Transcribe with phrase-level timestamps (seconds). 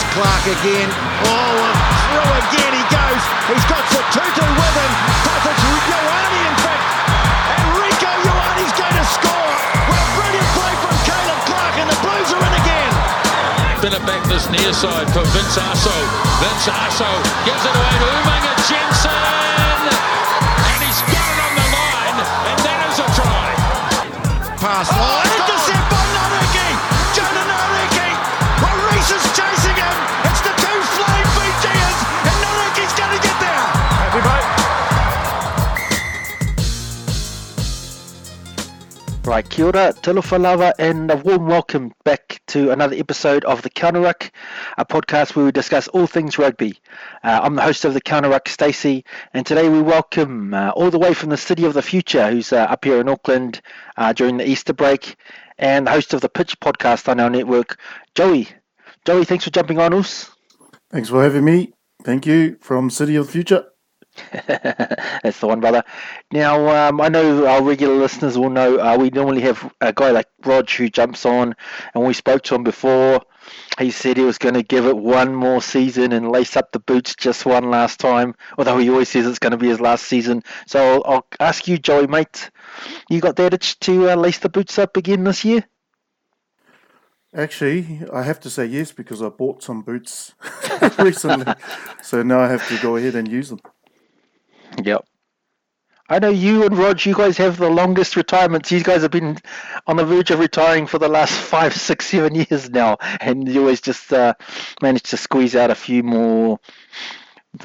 [0.00, 0.88] Here's Clark again.
[1.28, 1.60] Oh,
[2.08, 3.22] through again he goes.
[3.52, 4.92] He's got Sotutu with him.
[5.28, 6.88] But it's Ioane, in fact.
[7.52, 9.52] And Rieko Ioane's going to score.
[9.92, 12.92] Well, brilliant play from Caleb Clark, and the Blues are in again.
[13.76, 15.92] Spin it back this near side for Vince Aso.
[16.40, 17.10] Vince Aso
[17.44, 19.84] gives it away to Umaga Jensen.
[19.84, 22.18] And he's got it on the line.
[22.48, 23.52] And that is a try.
[24.64, 24.88] Pass.
[24.96, 25.09] Oh,
[39.50, 44.00] kia ora, talofa lava, and a warm welcome back to another episode of The Counter
[44.00, 44.30] Ruck,
[44.78, 46.78] a podcast where we discuss all things rugby.
[47.24, 49.04] Uh, I'm the host of The Counter Ruck, Stacey,
[49.34, 52.52] and today we welcome uh, all the way from the city of the future, who's
[52.52, 53.60] uh, up here in Auckland
[53.96, 55.16] uh, during the Easter break,
[55.58, 57.80] and the host of the Pitch podcast on our network,
[58.14, 58.48] Joey.
[59.04, 60.30] Joey, thanks for jumping on us.
[60.92, 61.72] Thanks for having me.
[62.04, 63.69] Thank you from City of the Future.
[64.46, 65.82] That's the one, brother.
[66.32, 70.10] Now, um, I know our regular listeners will know uh, we normally have a guy
[70.10, 71.54] like Rog who jumps on,
[71.94, 73.22] and we spoke to him before.
[73.78, 76.78] He said he was going to give it one more season and lace up the
[76.78, 80.06] boots just one last time, although he always says it's going to be his last
[80.06, 80.42] season.
[80.66, 82.50] So I'll, I'll ask you, Joey, mate,
[83.08, 85.64] you got that itch to uh, lace the boots up again this year?
[87.32, 90.34] Actually, I have to say yes because I bought some boots
[90.98, 91.54] recently.
[92.02, 93.60] so now I have to go ahead and use them.
[94.82, 95.04] Yep.
[96.10, 98.72] I know you and Rog, you guys have the longest retirements.
[98.72, 99.38] You guys have been
[99.86, 103.60] on the verge of retiring for the last five, six, seven years now, and you
[103.60, 104.34] always just uh,
[104.82, 106.58] manage to squeeze out a few more,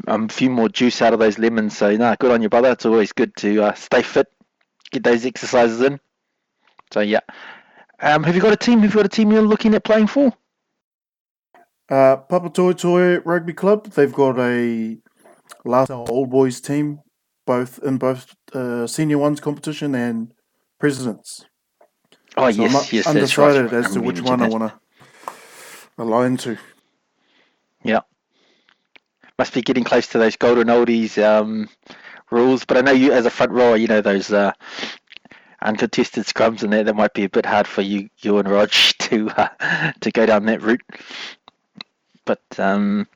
[0.07, 1.75] um, few more juice out of those lemons.
[1.75, 2.71] So, nah, good on you, brother.
[2.71, 4.27] It's always good to uh, stay fit,
[4.91, 5.99] get those exercises in.
[6.93, 7.21] So, yeah.
[7.99, 8.81] Um, have you got a team?
[8.81, 10.31] Have you got a team you're looking at playing for?
[11.89, 12.17] Uh,
[12.49, 14.97] Toy Toy Rugby Club, they've got a
[15.63, 17.01] last old boys team,
[17.45, 20.33] both in both uh, senior ones competition and
[20.79, 21.45] presidents.
[22.37, 23.55] Oh, So yes, I'm yes, that's right.
[23.55, 24.79] undecided as to which one I want to
[25.97, 26.57] align to.
[27.83, 28.01] Yeah.
[29.37, 31.69] Must be getting close to those golden oldies um,
[32.31, 32.65] rules.
[32.65, 34.51] But I know you, as a front rower, you know those uh,
[35.61, 36.85] uncontested scrums and that.
[36.85, 40.25] That might be a bit hard for you, you and Rog to uh, to go
[40.25, 40.81] down that route.
[42.25, 43.07] But um,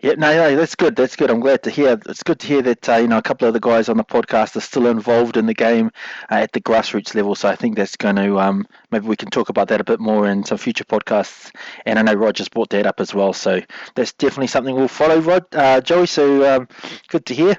[0.00, 0.94] yeah, no, that's good.
[0.94, 1.30] That's good.
[1.30, 1.98] I'm glad to hear.
[2.06, 4.04] It's good to hear that uh, you know a couple of the guys on the
[4.04, 5.90] podcast are still involved in the game
[6.30, 7.34] uh, at the grassroots level.
[7.34, 9.98] So I think that's going to um, maybe we can talk about that a bit
[9.98, 11.50] more in some future podcasts.
[11.84, 13.32] And I know Roger's brought that up as well.
[13.32, 13.60] So
[13.96, 16.06] that's definitely something we'll follow, Rod, uh, Joey.
[16.06, 16.68] So um,
[17.08, 17.56] good to hear.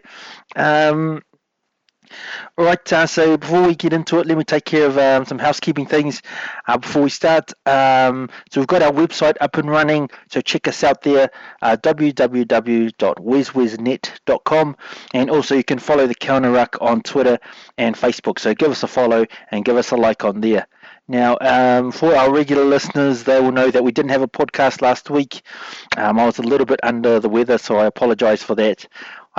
[0.55, 1.21] Um,
[2.57, 5.23] all right, uh, so before we get into it, let me take care of um,
[5.25, 6.21] some housekeeping things
[6.67, 7.53] uh, before we start.
[7.65, 11.31] Um, so we've got our website up and running, so check us out there,
[11.61, 14.77] uh, www.weswesnet.com,
[15.13, 17.39] and also you can follow the Counter Ruck on Twitter
[17.77, 18.39] and Facebook.
[18.39, 20.67] So give us a follow and give us a like on there.
[21.09, 24.83] Now, um, for our regular listeners, they will know that we didn't have a podcast
[24.83, 25.41] last week.
[25.97, 28.85] Um, I was a little bit under the weather, so I apologise for that.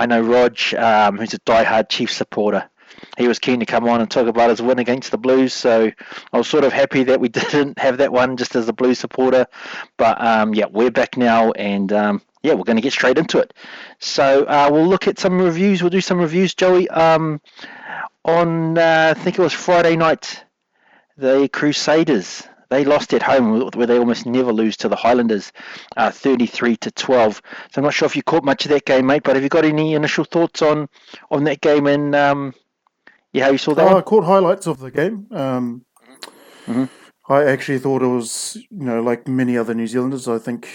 [0.01, 2.67] I know Rog, um, who's a die-hard Chiefs supporter,
[3.19, 5.53] he was keen to come on and talk about his win against the Blues.
[5.53, 5.91] So
[6.33, 8.97] I was sort of happy that we didn't have that one just as a Blues
[8.97, 9.45] supporter.
[9.97, 13.37] But um, yeah, we're back now, and um, yeah, we're going to get straight into
[13.37, 13.53] it.
[13.99, 15.83] So uh, we'll look at some reviews.
[15.83, 16.89] We'll do some reviews, Joey.
[16.89, 17.39] Um,
[18.25, 20.43] on uh, I think it was Friday night,
[21.15, 25.51] the Crusaders they lost at home where they almost never lose to the Highlanders,
[25.97, 27.35] uh, 33 to 12.
[27.35, 27.41] So
[27.75, 29.23] I'm not sure if you caught much of that game, mate.
[29.23, 30.87] But have you got any initial thoughts on
[31.29, 32.53] on that game and um,
[33.33, 33.87] yeah, how you saw that?
[33.87, 35.27] Oh, I caught highlights of the game.
[35.31, 35.85] Um,
[36.67, 36.89] Mhm.
[37.27, 40.67] I actually thought it was, you know, like many other New Zealanders, I think,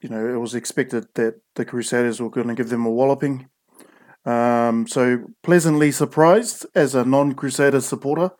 [0.00, 3.48] you know, it was expected that the Crusaders were going to give them a walloping.
[4.24, 8.30] Um, so pleasantly surprised as a non-Crusaders supporter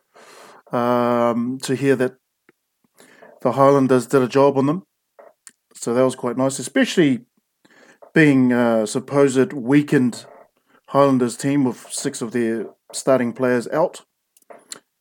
[0.71, 2.18] um, to hear that
[3.41, 4.83] the Highlanders did a job on them.
[5.73, 7.25] So that was quite nice, especially
[8.13, 10.25] being a supposed weakened
[10.89, 14.01] Highlanders team with six of their starting players out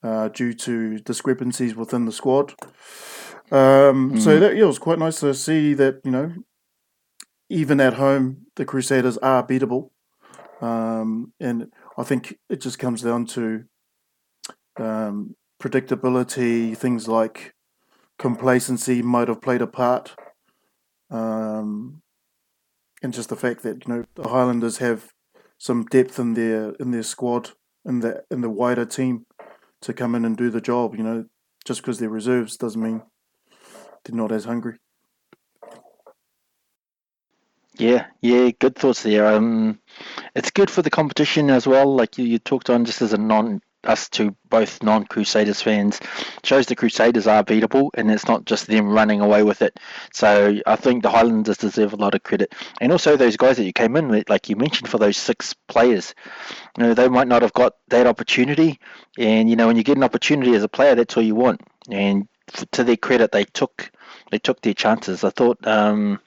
[0.03, 2.55] uh, due to discrepancies within the squad.
[3.51, 6.33] Um, So that yeah, it was quite nice to see that you know,
[7.49, 9.91] even at home, the Crusaders are beatable,
[10.61, 13.65] um, and I think it just comes down to
[14.77, 16.77] um, predictability.
[16.77, 17.55] Things like
[18.19, 20.15] complacency might have played a part,
[21.11, 22.03] um,
[23.03, 25.13] and just the fact that you know the Highlanders have
[25.59, 27.51] some depth in their in their squad
[27.85, 29.25] in the in the wider team
[29.83, 30.97] to come in and do the job.
[30.97, 31.25] You know,
[31.65, 33.03] just because they're reserves doesn't mean
[34.05, 34.79] they're not as hungry.
[37.77, 39.25] Yeah, yeah, good thoughts there.
[39.25, 39.79] Um,
[40.35, 41.95] it's good for the competition as well.
[41.95, 46.01] Like you, you talked on, just as a non us to both non-Crusaders fans
[46.43, 49.79] shows the Crusaders are beatable, and it's not just them running away with it.
[50.13, 53.65] So I think the Highlanders deserve a lot of credit, and also those guys that
[53.65, 56.15] you came in with, like you mentioned, for those six players,
[56.77, 58.79] you know, they might not have got that opportunity,
[59.19, 61.61] and you know, when you get an opportunity as a player, that's all you want.
[61.91, 62.29] And
[62.73, 63.91] to their credit, they took
[64.31, 65.25] they took their chances.
[65.25, 65.67] I thought.
[65.67, 66.21] Um,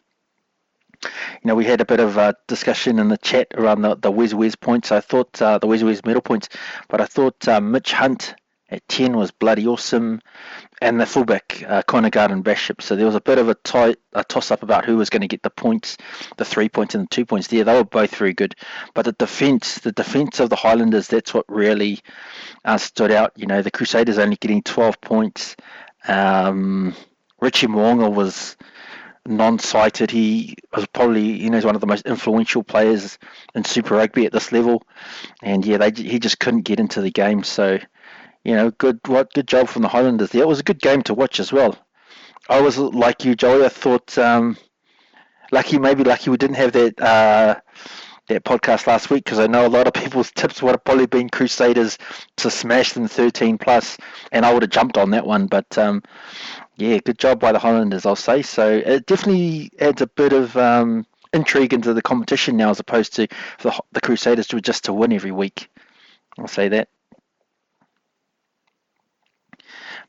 [1.04, 4.12] you know, we had a bit of a discussion in the chat around the, the
[4.12, 4.92] whiz whiz points.
[4.92, 6.50] I thought uh, the whiz whiz medal points,
[6.88, 8.36] but I thought uh, Mitch Hunt
[8.72, 10.22] at 10 was bloody awesome,
[10.82, 12.82] and the fullback, uh, Connor Garden-Bachop.
[12.82, 15.22] So there was a bit of a, tight, a toss up about who was going
[15.22, 15.98] to get the points,
[16.38, 17.66] the three points and the two points there.
[17.66, 18.56] They were both very good.
[18.94, 22.00] But the defence, the defence of the Highlanders, that's what really
[22.64, 23.34] uh, stood out.
[23.36, 25.58] You know, the Crusaders only getting 12 points.
[26.08, 26.96] Um,
[27.42, 28.56] Richie Mo'unga was
[29.26, 30.12] non-sighted.
[30.12, 33.18] He was probably you know one of the most influential players
[33.56, 34.84] in Super Rugby at this level,
[35.42, 37.44] and yeah, they he just couldn't get into the game.
[37.44, 37.80] So
[38.44, 40.42] you know, good what good job from the Highlanders there.
[40.42, 41.78] It was a good game to watch as well.
[42.50, 43.66] I was like you, Joey.
[43.66, 44.58] I thought um,
[45.52, 47.00] lucky, maybe lucky we didn't have that.
[47.00, 47.56] Uh,
[48.28, 51.06] that podcast last week because I know a lot of people's tips would have probably
[51.06, 51.98] been Crusaders
[52.38, 53.98] to smash them 13 plus,
[54.32, 55.48] and I would have jumped on that one.
[55.48, 56.02] But um,
[56.82, 58.42] yeah, good job by the Highlanders, I'll say.
[58.42, 63.14] So it definitely adds a bit of um, intrigue into the competition now, as opposed
[63.16, 63.28] to
[63.62, 65.70] the, the Crusaders to just to win every week.
[66.40, 66.90] I'll say that.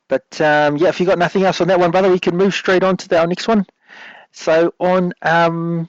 [0.08, 2.54] But um, yeah, if you've got nothing else on that one, brother, we can move
[2.54, 3.66] straight on to our next one.
[4.32, 5.88] So on um,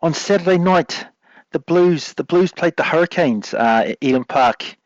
[0.00, 1.06] on Saturday night,
[1.52, 4.76] the Blues the Blues played the Hurricanes uh, at Eden Park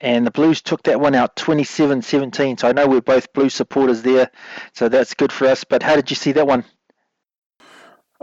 [0.00, 2.60] and the Blues took that one out 27-17.
[2.60, 4.30] So I know we're both Blues supporters there,
[4.74, 5.64] so that's good for us.
[5.64, 6.64] But how did you see that one?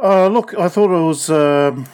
[0.02, 1.88] Uh, look, I thought it was um,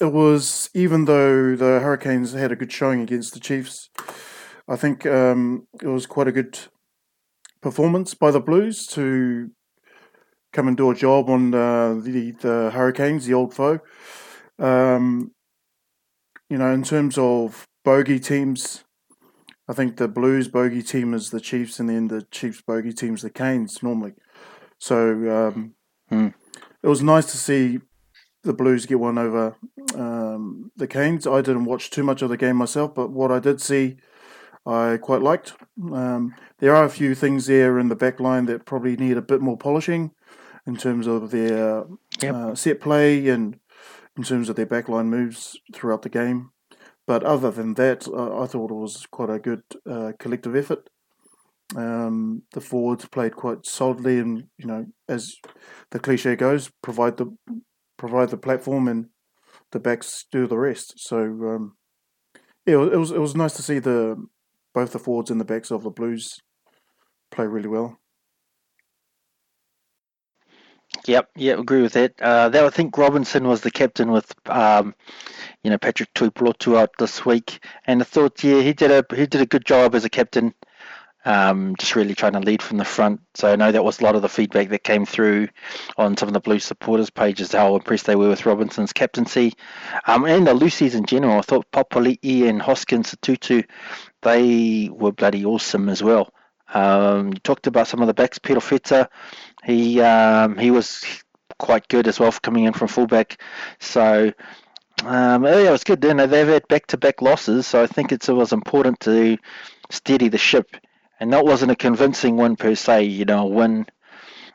[0.00, 3.90] it was even though the Hurricanes had a good showing against the Chiefs,
[4.68, 6.58] I think um, it was quite a good
[7.60, 9.50] performance by the Blues to
[10.52, 13.80] come and do a job on uh, the the Hurricanes, the old foe.
[14.58, 15.32] Um,
[16.50, 18.84] you know, in terms of bogey teams.
[19.68, 23.14] I think the Blues bogey team is the Chiefs, and then the Chiefs bogey team
[23.14, 24.14] is the Canes normally.
[24.78, 25.74] So um,
[26.08, 26.28] hmm.
[26.82, 27.80] it was nice to see
[28.44, 29.56] the Blues get one over
[29.94, 31.26] um, the Canes.
[31.26, 33.96] I didn't watch too much of the game myself, but what I did see,
[34.64, 35.54] I quite liked.
[35.92, 39.22] Um, there are a few things there in the back line that probably need a
[39.22, 40.12] bit more polishing
[40.66, 41.84] in terms of their
[42.20, 42.34] yep.
[42.34, 43.58] uh, set play and
[44.16, 46.50] in terms of their backline moves throughout the game.
[47.08, 50.90] But other than that, uh, I thought it was quite a good uh, collective effort.
[51.74, 55.34] Um, the forwards played quite solidly, and you know, as
[55.90, 57.34] the cliche goes, provide the
[57.96, 59.06] provide the platform, and
[59.72, 60.94] the backs do the rest.
[60.98, 61.76] So um,
[62.66, 64.22] yeah, it was it was nice to see the
[64.74, 66.36] both the forwards and the backs of the Blues
[67.30, 67.98] play really well.
[71.06, 72.20] Yep, yeah, agree with that.
[72.20, 74.94] Uh, that I think Robinson was the captain with um,
[75.64, 79.26] you know Patrick Tuipulotu out this week, and I thought yeah he did a he
[79.26, 80.54] did a good job as a captain,
[81.24, 83.20] um, just really trying to lead from the front.
[83.34, 85.48] So I know that was a lot of the feedback that came through
[85.98, 89.54] on some of the Blue supporters pages how impressed they were with Robinson's captaincy,
[90.06, 91.38] um, and the Lucy's in general.
[91.38, 93.64] I thought Papali'i and Hoskins Sotutu,
[94.22, 96.32] they were bloody awesome as well.
[96.74, 99.08] Um, you talked about some of the backs, Perofeta,
[99.64, 101.04] he um, he was
[101.58, 103.40] quite good as well for coming in from fullback.
[103.80, 104.32] So
[105.04, 106.02] um, yeah, it was good.
[106.02, 109.38] You know, they've had back-to-back losses, so I think it was important to
[109.90, 110.76] steady the ship.
[111.20, 113.04] And that wasn't a convincing one per se.
[113.04, 113.86] You know, win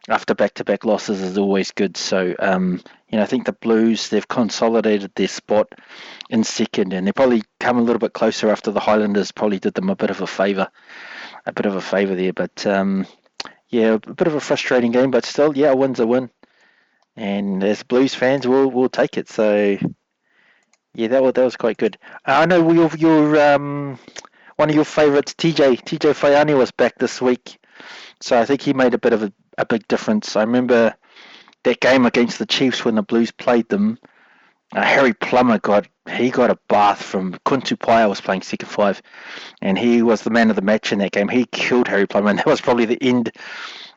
[0.09, 1.97] after back-to-back losses is always good.
[1.97, 5.71] So um, you know, I think the Blues they've consolidated their spot
[6.29, 9.75] in second, and they probably come a little bit closer after the Highlanders probably did
[9.75, 10.69] them a bit of a favour,
[11.45, 12.33] a bit of a favour there.
[12.33, 13.05] But um,
[13.69, 16.29] yeah, a bit of a frustrating game, but still, yeah, a win's a win.
[17.15, 19.29] And as Blues fans, we'll we'll take it.
[19.29, 19.77] So
[20.95, 21.97] yeah, that was that was quite good.
[22.25, 23.99] I know your your um
[24.55, 27.57] one of your favourites, TJ TJ Faiane was back this week,
[28.21, 30.35] so I think he made a bit of a, a big difference.
[30.35, 30.95] I remember
[31.63, 33.97] that game against the Chiefs when the Blues played them.
[34.75, 39.01] Uh, Harry Plummer got he got a bath from Quinn Tupaea was playing second five,
[39.61, 41.27] and he was the man of the match in that game.
[41.27, 43.31] He killed Harry Plummer, and that was probably the end.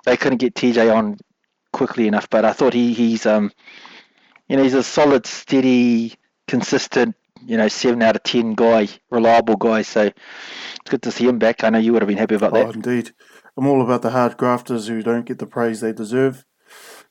[0.04, 1.18] They couldn't get TJ on
[1.72, 3.50] quickly enough, but I thought he he's um
[4.48, 6.14] you know he's a solid, steady
[6.46, 9.82] consistent, you know, seven out of ten guy, reliable guy.
[9.82, 11.64] So it's good to see him back.
[11.64, 12.66] I know you would have been happy about that.
[12.66, 12.76] oh, that.
[12.76, 13.10] Indeed,
[13.56, 16.44] I'm all about the hard grafters who don't get the praise they deserve.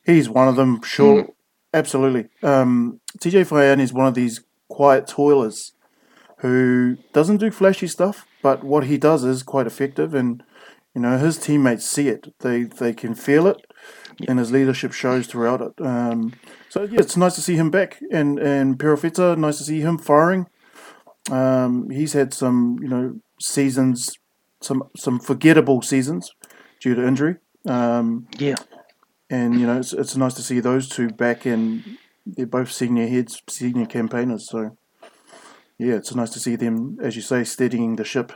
[0.05, 1.34] He's one of them, sure, mm.
[1.75, 2.29] Absolutely.
[2.41, 5.74] Um, TJ Faiane is one of these quiet toilers
[6.39, 10.44] who doesn't do flashy stuff, but what he does is quite effective, and
[10.94, 12.34] you know his teammates see it.
[12.39, 13.65] They they can feel it,
[14.27, 15.74] and his leadership shows throughout it.
[15.79, 16.34] Um,
[16.70, 19.98] so yeah, it's nice to see him back, and and Perofeta, nice to see him
[19.98, 20.48] firing.
[21.32, 24.17] Um, he's had some you know seasons,
[24.62, 26.32] some some forgettable seasons
[26.82, 27.38] due to injury.
[27.67, 28.55] Um, Yeah.
[29.29, 33.08] And you know it's, it's nice to see those two back and they're both senior
[33.08, 34.77] heads senior campaigners so
[35.77, 38.34] yeah it's nice to see them as you say steadying the ship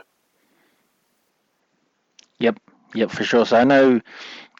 [2.40, 2.58] Yep,
[2.94, 3.46] yep, for sure.
[3.46, 4.00] So I know,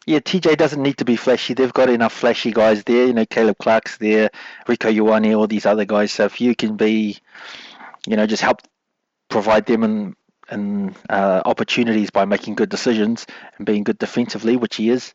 [0.07, 1.55] yeah, TJ doesn't need to be flashy.
[1.55, 3.07] They've got enough flashy guys there.
[3.07, 4.31] You know, Caleb Clark's there,
[4.69, 6.13] Rieko Ioane, all these other guys.
[6.13, 7.19] So if you can be,
[8.07, 8.61] you know, just help
[9.29, 10.15] provide them and
[10.51, 13.25] and uh, opportunities by making good decisions
[13.57, 15.15] and being good defensively, which he is,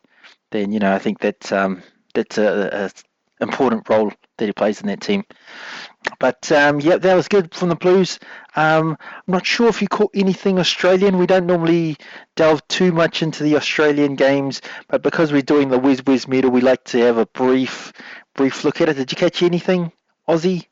[0.56, 1.84] then you know I think that um,
[2.14, 2.90] that's a,
[3.40, 5.24] a important role that he plays in that team.
[6.20, 8.20] But um, yeah, that was good from the Blues.
[8.56, 11.18] Um, I'm not sure if you caught anything Australian.
[11.18, 11.98] We don't normally
[12.36, 16.52] delve too much into the Australian games, but because we're doing the Whiz Whiz medal,
[16.52, 17.92] we like to have a brief,
[18.36, 18.96] brief look at it.
[18.96, 19.92] Did you catch anything,
[20.30, 20.68] Aussie?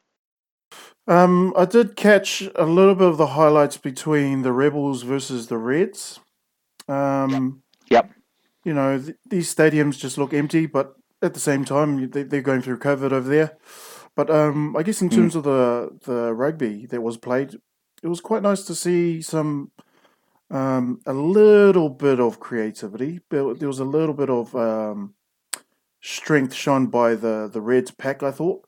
[1.08, 5.58] um, i did catch a little bit of the highlights between the rebels versus the
[5.58, 6.20] reds
[6.88, 8.10] um, Yep.
[8.66, 12.42] You know th- these stadiums just look empty but at the same time they, they're
[12.42, 13.58] going through covid over there
[14.16, 17.56] but um, i guess in terms of the the rugby that was played
[18.04, 19.72] it was quite nice to see some
[20.52, 23.22] um, a little bit of creativity.
[23.30, 25.16] There there was a little bit of um,
[26.02, 28.22] strength shown by the the Reds pack.
[28.24, 28.68] I thought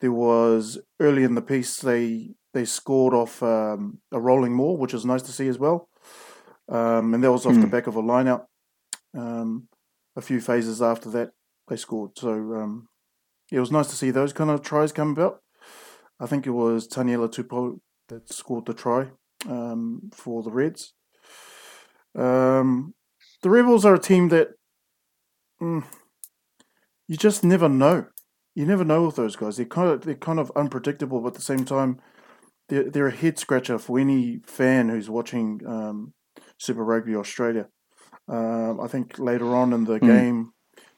[0.00, 4.92] there was early in the piece they they scored off um, a rolling maul, which
[4.92, 5.88] was nice to see as well,
[6.68, 7.70] um, and that was off the Hmm.
[7.70, 8.46] back of a line out.
[9.14, 9.68] Um,
[10.16, 11.32] a few phases after that,
[11.68, 12.12] they scored.
[12.16, 12.88] So um,
[13.50, 15.40] it was nice to see those kind of tries come about.
[16.18, 19.08] I think it was Taniela Tupou that scored the try
[19.48, 20.94] um, for the Reds.
[22.16, 22.94] Um,
[23.42, 24.48] the Rebels are a team that
[25.60, 25.84] mm,
[27.06, 28.06] you just never know.
[28.54, 29.56] You never know with those guys.
[29.56, 32.00] They're kind of they're kind of unpredictable, but at the same time,
[32.68, 36.14] they're they're a head scratcher for any fan who's watching um,
[36.58, 37.68] Super Rugby Australia.
[38.28, 40.06] Um, I think later on in the Hmm.
[40.06, 40.52] game,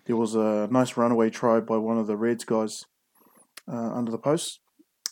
[0.06, 2.86] there was a nice runaway try by one of the Reds guys
[3.70, 4.60] uh, under the post.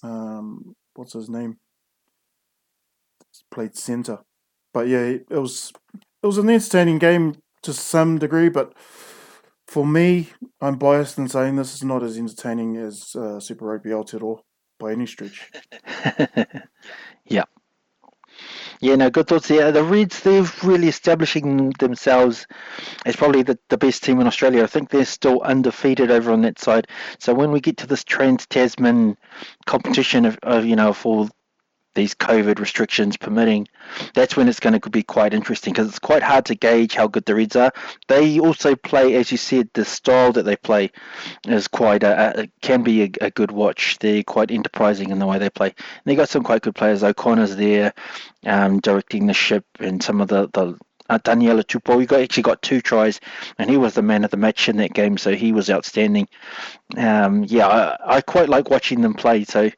[0.02, 1.58] Um, what's his name?
[3.50, 4.20] Played centre,
[4.72, 5.70] but yeah, it was
[6.22, 8.48] it was an entertaining game to some degree.
[8.48, 8.72] But
[9.66, 10.30] for me,
[10.60, 14.38] I'm biased in saying this is not as entertaining as uh, Super Rugby Aotearoa
[14.78, 15.50] by any stretch.
[17.26, 17.44] yeah.
[18.80, 22.46] Yeah, no, good thoughts Yeah, The Reds, they're really establishing themselves
[23.06, 24.62] as probably the, the best team in Australia.
[24.62, 26.86] I think they're still undefeated over on that side.
[27.18, 29.16] So when we get to this Trans Tasman
[29.66, 31.28] competition of, of, you know, for
[31.96, 33.66] these COVID restrictions permitting,
[34.14, 37.08] that's when it's going to be quite interesting because it's quite hard to gauge how
[37.08, 37.72] good the Reds are.
[38.06, 40.92] They also play, as you said, the style that they play
[41.48, 43.98] is quite a, a can be a, a good watch.
[43.98, 45.68] They're quite enterprising in the way they play.
[45.68, 47.02] And they got some quite good players.
[47.02, 47.92] O'Connor's there,
[48.44, 50.78] um, directing the ship, and some of the the.
[51.08, 53.20] Uh, Taniela Tupou, he got, actually got two tries,
[53.58, 56.28] and he was the man of the match in that game, so he was outstanding.
[56.96, 59.44] Um, yeah, I, I quite like watching them play.
[59.44, 59.70] So,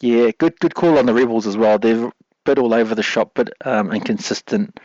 [0.00, 1.78] yeah, good good call on the Rebels as well.
[1.78, 2.12] They're a
[2.44, 4.78] bit all over the shop, but um, inconsistent.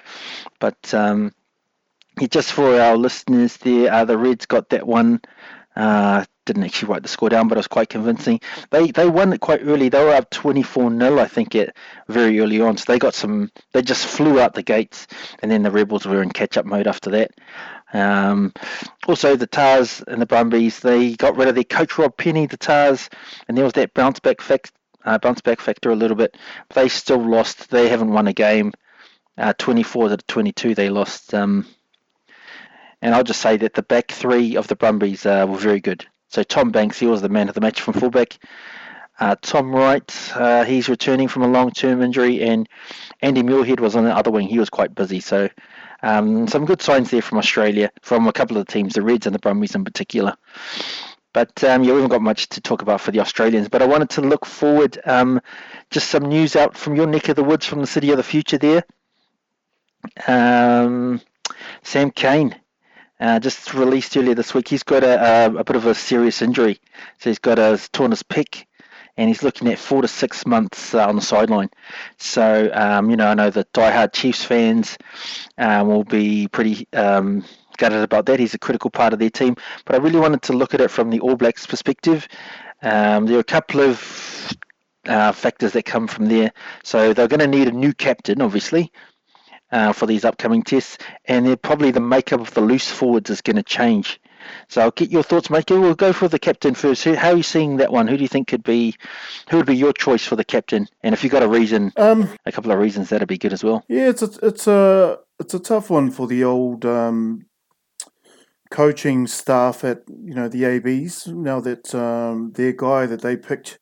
[0.60, 1.34] But um,
[2.20, 5.22] yeah, just for our listeners there, uh, the Reds got that one.
[5.76, 8.40] Uh, didn't actually write the score down, but it was quite convincing.
[8.70, 9.90] They they won it quite early.
[9.90, 11.76] They were up 24 0 I think, it
[12.08, 12.78] very early on.
[12.78, 13.52] So they got some.
[13.74, 15.08] They just flew out the gates,
[15.40, 17.32] and then the Rebels were in catch up mode after that.
[17.94, 18.54] Um,
[19.08, 22.58] also, the Tahs and the Brumbies, they got rid of their coach Rob Penney, the
[22.58, 23.10] Tahs,
[23.48, 24.72] and there was that bounce back fact,
[25.04, 26.38] uh, bounce back factor a little bit.
[26.74, 27.70] They still lost.
[27.70, 28.74] They haven't won a game.
[29.38, 31.34] Uh, 24 to 22, they lost.
[31.34, 31.66] Um,
[33.06, 36.08] and I'll just say that the back three of the Brumbies uh, were very good.
[36.30, 38.40] So Tom Banks, he was the man of the match from fullback.
[39.20, 42.68] Uh, Tom Wright, uh, he's returning from a long-term injury, and
[43.22, 44.48] Andy Muirhead was on the other wing.
[44.48, 45.20] He was quite busy.
[45.20, 45.50] So
[46.02, 49.28] um, some good signs there from Australia, from a couple of the teams, the Reds
[49.28, 50.36] and the Brumbies in particular.
[51.32, 53.70] But um, yeah, we haven't got much to talk about for the Australians.
[53.70, 54.98] But I wanted to look forward.
[55.06, 55.42] Um,
[55.92, 58.24] just some news out from your neck of the woods, from the city of the
[58.24, 58.84] future there.
[60.28, 61.22] Um,
[61.84, 62.56] Sam Cane,
[63.20, 64.68] uh, just released earlier this week.
[64.68, 66.80] He's got a, a, a bit of a serious injury.
[67.20, 68.66] So he's got a torn his pec,
[69.18, 71.70] and he's looking at four to six months uh, on the sideline.
[72.18, 74.98] So um, you know, I know the diehard Chiefs fans
[75.58, 77.46] um, will be pretty um,
[77.78, 78.40] gutted about that.
[78.40, 79.56] He's a critical part of their team.
[79.86, 82.28] But I really wanted to look at it from the All Blacks perspective.
[82.82, 84.54] Um, there are a couple of
[85.08, 86.52] uh, factors that come from there.
[86.84, 88.92] So they're going to need a new captain, obviously,
[89.76, 93.42] uh, for these upcoming tests, and then probably the makeup of the loose forwards is
[93.42, 94.22] going to change.
[94.70, 95.70] So I'll get your thoughts, Mike.
[95.70, 97.04] We'll go for the captain first.
[97.04, 98.08] How are you seeing that one?
[98.08, 98.96] Who do you think could be,
[99.50, 100.88] who would be your choice for the captain?
[101.04, 103.66] And if you've got a reason, um, a couple of reasons, that'd be good as
[103.66, 103.84] well.
[103.90, 107.46] Yeah, it's a it's a it's a tough one for the old um,
[108.72, 111.28] coaching staff at you know the ABs.
[111.28, 113.80] Now that um, their guy that they picked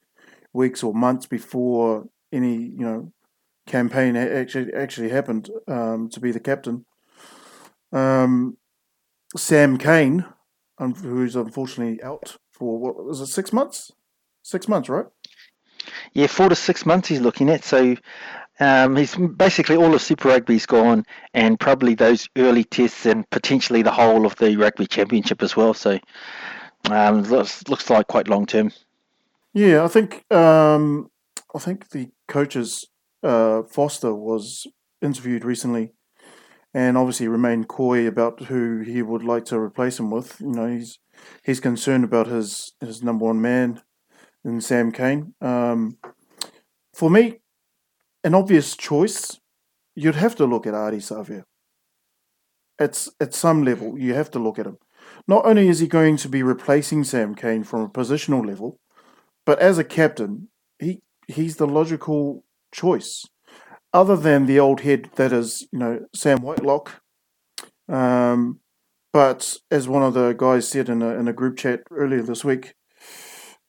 [0.53, 3.12] weeks or months before any you know
[3.65, 6.85] campaign actually actually happened um, to be the captain.
[7.91, 8.57] Um,
[9.35, 10.25] Sam Cane,
[10.77, 13.91] who's unfortunately out for what was it six months?
[14.41, 15.05] Six months, right?
[16.13, 17.63] Yeah, four to six months he's looking at.
[17.63, 17.95] So
[18.59, 23.81] um, he's basically all of Super Rugby's gone, and probably those early tests, and potentially
[23.81, 25.73] the whole of the Rugby Championship as well.
[25.73, 25.99] So
[26.89, 28.71] um, looks looks like quite long term.
[29.53, 31.09] Yeah, I think um,
[31.55, 32.87] I think the coaches
[33.23, 34.67] uh, Foster was
[35.01, 35.93] interviewed recently,
[36.73, 40.39] and obviously remained coy about who he would like to replace him with.
[40.39, 40.99] You know, he's
[41.43, 43.81] he's concerned about his his number one man
[44.43, 45.33] in Sam Cane.
[45.41, 45.97] Um,
[46.93, 47.39] for me,
[48.23, 49.39] an obvious choice,
[49.95, 51.43] you'd have to look at Ardie Savea.
[52.79, 54.77] It's at some level you have to look at him.
[55.27, 58.79] Not only is he going to be replacing Sam Cane from a positional level,
[59.45, 60.49] but as a captain,
[60.79, 63.25] he he's the logical choice,
[63.93, 67.01] other than the old head that is, you know, Sam Whitelock.
[67.87, 68.59] Um,
[69.13, 72.43] but as one of the guys said in a in a group chat earlier this
[72.43, 72.73] week,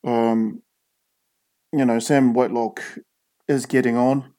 [0.04, 0.62] um,
[1.72, 2.80] you know, Sam Whitelock
[3.46, 4.32] is getting on,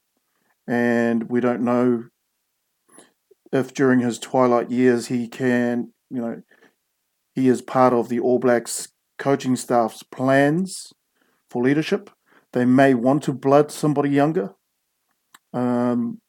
[0.67, 2.05] and we don't know
[3.51, 6.41] if during his twilight years he can, you know,
[7.33, 10.91] he is part of the All Blacks coaching staff's plans
[11.49, 12.09] for leadership.
[12.55, 14.55] They may want to blood somebody younger.
[15.53, 16.21] Um,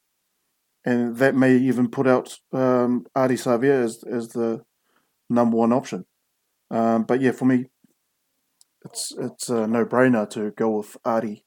[0.83, 4.61] and that may even put out um, Savea as, as the
[5.29, 6.05] number one option.
[6.69, 7.67] Um, but yeah, for me,
[8.83, 11.43] it's it's a no brainer to go with Ardie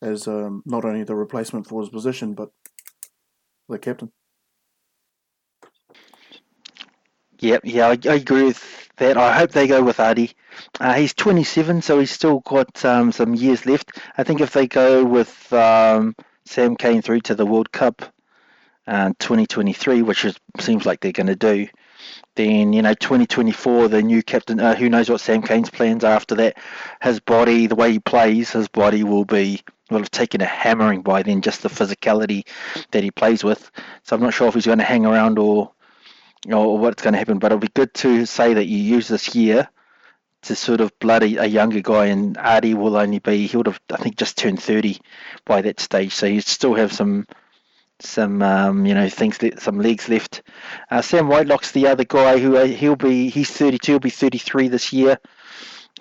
[0.00, 2.50] as um, not only the replacement for his position, but
[3.68, 4.12] the captain.
[7.40, 9.16] Yep, yeah, I, I agree with that.
[9.16, 10.34] I hope they go with Ardie.
[10.78, 13.98] Uh, he's 27, so he's still got um, some years left.
[14.16, 18.02] I think if they go with um, Sam Cane through to the World Cup
[18.86, 21.68] uh, 2023, which is, seems like they're going to do,
[22.34, 24.60] then you know 2024, the new captain.
[24.60, 26.56] Uh, who knows what Sam Cane's plans are after that?
[27.02, 31.02] His body, the way he plays, his body will be will have taken a hammering
[31.02, 31.42] by then.
[31.42, 32.46] Just the physicality
[32.92, 33.70] that he plays with.
[34.04, 35.72] So I'm not sure if he's going to hang around or
[36.50, 37.38] or what's going to happen.
[37.38, 39.68] But it'll be good to say that you use this year
[40.42, 43.80] to sort of blood a, younger guy, and Ardie will only be he would have
[43.90, 44.98] I think just turned thirty
[45.44, 47.26] by that stage, so you still have some
[48.02, 50.42] some um, you know things that some legs left.
[50.90, 54.68] Uh, Sam Whitelock's the other guy who uh, he'll be he's 32, he'll be 33
[54.68, 55.18] this year.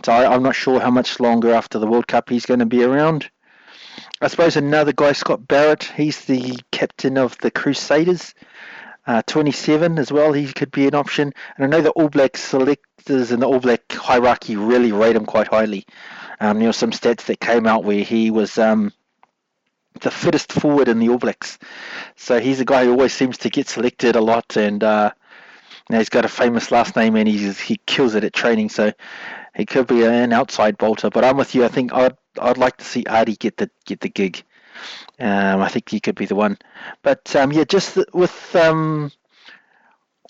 [0.06, 2.65] So I, am not sure how much longer after the World Cup he's going to
[2.65, 3.30] be around.
[4.21, 8.34] I suppose another guy, Scott Barrett, he's the captain of the Crusaders.
[9.07, 11.33] Uh, 27 as well, he could be an option.
[11.57, 15.25] And I know the All Black selectors and the All Black hierarchy really rate him
[15.25, 15.85] quite highly.
[16.39, 18.93] Um, there were some stats that came out where he was um,
[20.01, 21.57] the fittest forward in the All Blacks.
[22.15, 25.12] So he's a guy who always seems to get selected a lot, and uh,
[25.89, 28.69] he's got a famous last name, and he's, he kills it at training.
[28.69, 28.93] So
[29.55, 31.09] he could be an outside bolter.
[31.09, 31.65] But I'm with you.
[31.65, 34.43] I think I'd I'd like to see Ardie get the get the gig.
[35.19, 36.57] Um, I think he could be the one.
[37.03, 39.11] But um, yeah, just with um,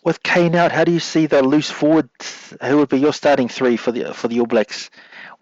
[0.04, 2.54] with Cane out, how do you see the loose forwards?
[2.64, 4.90] Who would be your starting three for the for the All Blacks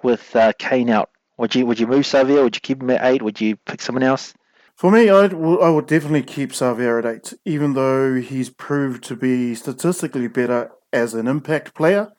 [0.04, 1.10] with uh, Cane out?
[1.38, 2.44] Would you would you move Savea?
[2.44, 3.22] Would you keep him at eight?
[3.22, 4.34] Would you pick someone else?
[4.76, 9.16] For me, I'd, I would definitely keep Savea at eight, even though he's proved to
[9.16, 12.12] be statistically better as an impact player.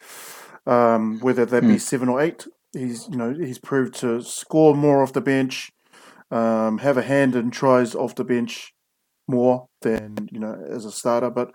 [0.66, 1.76] Um, whether that be hmm.
[1.76, 5.72] seven or eight, he's you know he's proved to score more off the bench,
[6.30, 8.72] um, have a hand in tries off the bench
[9.26, 11.30] more than you know as a starter.
[11.30, 11.52] But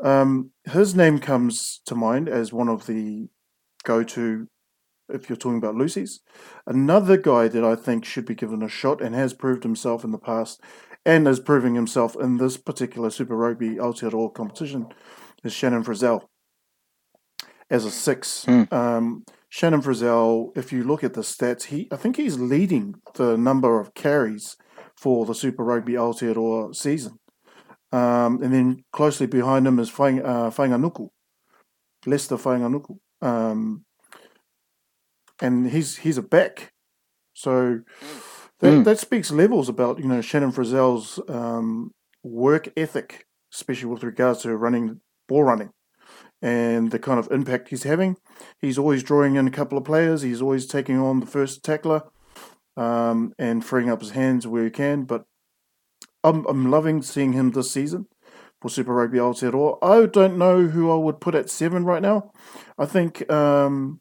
[0.00, 3.28] um, his name comes to mind as one of the
[3.84, 4.48] go-to
[5.08, 6.20] if you're talking about Lucy's.
[6.66, 10.10] Another guy that I think should be given a shot and has proved himself in
[10.10, 10.60] the past
[11.04, 14.88] and is proving himself in this particular Super Rugby Aotearoa competition
[15.44, 16.22] is Shannon Frizzell
[17.70, 18.44] as a six.
[18.46, 18.72] Mm.
[18.72, 19.24] Um,
[19.56, 23.80] Shannon Frizzell, if you look at the stats, he I think he's leading the number
[23.80, 24.54] of carries
[24.98, 27.18] for the Super Rugby Aotearoa season.
[27.90, 31.08] Um, and then closely behind him is Fainga'anuku,
[32.04, 32.98] Leicester Fainga'anuku.
[33.22, 33.86] Um,
[35.40, 36.68] and he's he's a back.
[37.32, 37.80] So
[38.60, 38.84] that, Mm.
[38.84, 41.92] that speaks levels about, you know, Shannon Frizzell's um,
[42.22, 45.70] work ethic, especially with regards to running ball running
[46.42, 48.16] and the kind of impact he's having.
[48.60, 50.22] He's always drawing in a couple of players.
[50.22, 52.02] He's always taking on the first tackler
[52.76, 55.04] um, and freeing up his hands where he can.
[55.04, 55.24] But
[56.22, 58.06] I'm, I'm loving seeing him this season
[58.60, 59.78] for Super Rugby Aotearoa.
[59.82, 62.32] I don't know who I would put at seven right now.
[62.78, 64.00] I think um,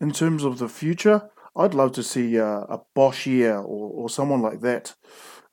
[0.00, 4.42] in terms of the future, I'd love to see uh, a Boshier or, or someone
[4.42, 4.94] like that.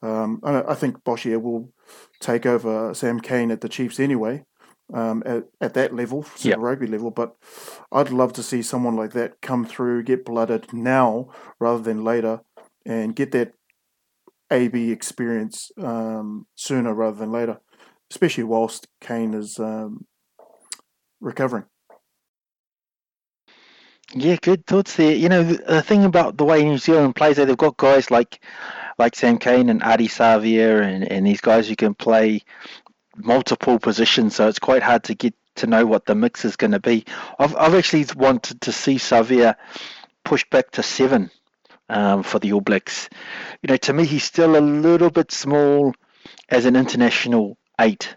[0.02, 1.72] Um, I, I think Boshier will
[2.20, 4.46] take over Sam Cane at the Chiefs anyway,
[4.94, 6.60] um, at, at that level, Super Yep.
[6.60, 7.12] Rugby level.
[7.12, 7.36] But
[7.92, 12.42] I'd love to see someone like that come through, get blooded now rather than later,
[12.86, 13.54] and get that
[14.52, 17.60] AB experience um, sooner rather than later,
[18.12, 20.06] especially whilst Cane is um,
[21.20, 21.66] recovering.
[24.14, 25.16] Yeah, good thoughts there.
[25.16, 28.44] You know, the, the thing about the way New Zealand plays, they've got guys like
[29.00, 32.42] like Sam Cane and Ardie Savea and, and these guys who can play
[33.16, 36.72] multiple positions, so it's quite hard to get to know what the mix is going
[36.72, 37.06] to be.
[37.38, 39.56] I've, I've actually wanted to see Savea
[40.24, 41.30] pushed back to seven
[41.90, 43.10] um, for the All Blacks.
[43.62, 45.94] You know, to me, he's still a little bit small
[46.50, 48.16] as an international eight.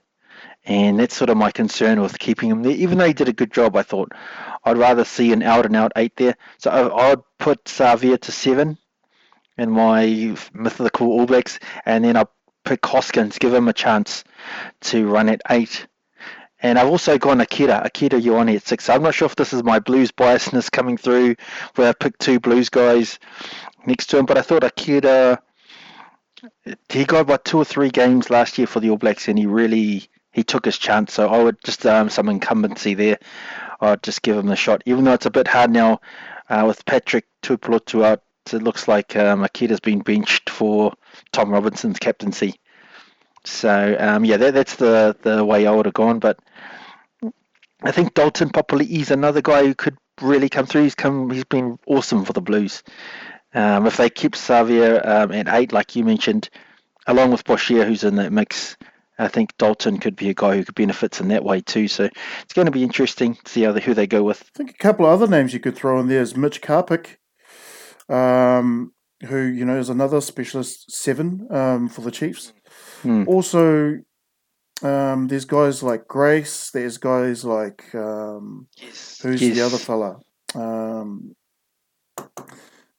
[0.67, 2.73] And that's sort of my concern with keeping him there.
[2.73, 4.13] Even though he did a good job, I thought
[4.65, 6.37] I'd rather see an out and out eight there.
[6.59, 8.79] So I- I'd put Savea to seven
[9.59, 12.31] in my mythical All Blacks, and then I'll
[12.65, 14.25] pick Hoskins, give him a chance
[14.83, 15.87] to run at eight.
[16.61, 18.89] And I've also gone Akira, Akira Ioane at six.
[18.89, 21.37] I'm not sure if this is my blues biasness coming through,
[21.75, 23.19] where I picked two blues guys
[23.87, 25.43] next to him, but I thought Akira,
[26.89, 29.47] he got about two or three games last year for the All Blacks, and he
[29.47, 31.13] really he took his chance.
[31.13, 33.19] So I would just um, some incumbency there.
[33.81, 36.01] I'd just give him the shot, even though it's a bit hard now
[36.49, 38.23] uh, with Patrick Tuipulotu out.
[38.53, 40.93] It looks like um, Akira's been benched for
[41.33, 42.61] Tom Robinson's captaincy.
[43.45, 46.19] So um, yeah, that, that's the the way I would have gone.
[46.19, 46.39] But
[47.83, 50.85] I think Dalton Papali'i is another guy who could really come through.
[50.85, 51.31] He's come.
[51.31, 52.83] He's been awesome for the Blues.
[53.53, 56.51] Um, if they keep Savea um, at eight, like you mentioned,
[57.07, 58.77] along with Boshier, who's in that mix,
[59.19, 61.87] I think Dalton could be a guy who could benefits in that way too.
[61.87, 62.09] So
[62.43, 64.43] it's going to be interesting to see who they go with.
[64.43, 67.17] I think a couple of other names you could throw in there is Mitch Karpik,
[68.09, 68.93] um,
[69.25, 72.53] who you know is another specialist seven um, for the Chiefs.
[73.03, 73.25] Hmm.
[73.27, 73.99] Also,
[74.83, 76.71] um, there's guys like Grace.
[76.71, 78.69] There's guys like um,
[79.23, 80.19] who's the other fella?
[80.55, 81.35] Um,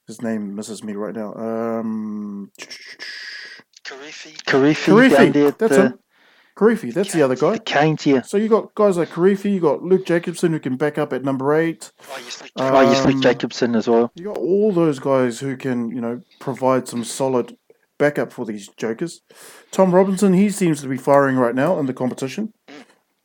[0.08, 1.34] his name misses me right now.
[1.34, 2.52] Um,
[3.86, 6.00] Kirifi, Kirifi, down there at that's the, him.
[6.58, 7.54] Kirifi, that's the other guy.
[7.54, 8.24] the Canes here.
[8.24, 11.24] So you got guys like Kirifi, you got Luke Jacobson who can back up at
[11.24, 11.92] number eight.
[12.56, 14.12] Oh, yes, Luke Um, Jacobson as well.
[14.16, 17.58] You got all those guys who can, you know, provide some solid
[17.98, 19.22] backup for these jokers.
[19.72, 22.54] Tom Robinson, he seems to be firing right now in the competition.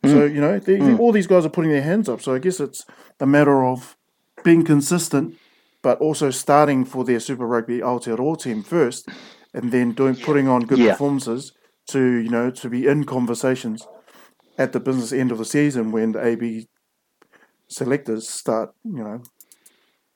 [0.03, 2.21] So you know, they, all these guys are putting their hands up.
[2.21, 2.85] So I guess it's
[3.19, 3.95] a matter of
[4.43, 5.35] being consistent,
[5.83, 9.07] but also starting for their Super Rugby Aotearoa team first,
[9.53, 10.93] and then doing putting on good Yeah.
[10.93, 11.53] performances
[11.91, 13.87] to you know to be in conversations
[14.57, 16.67] at the business end of the season when the AB
[17.67, 19.23] selectors start you know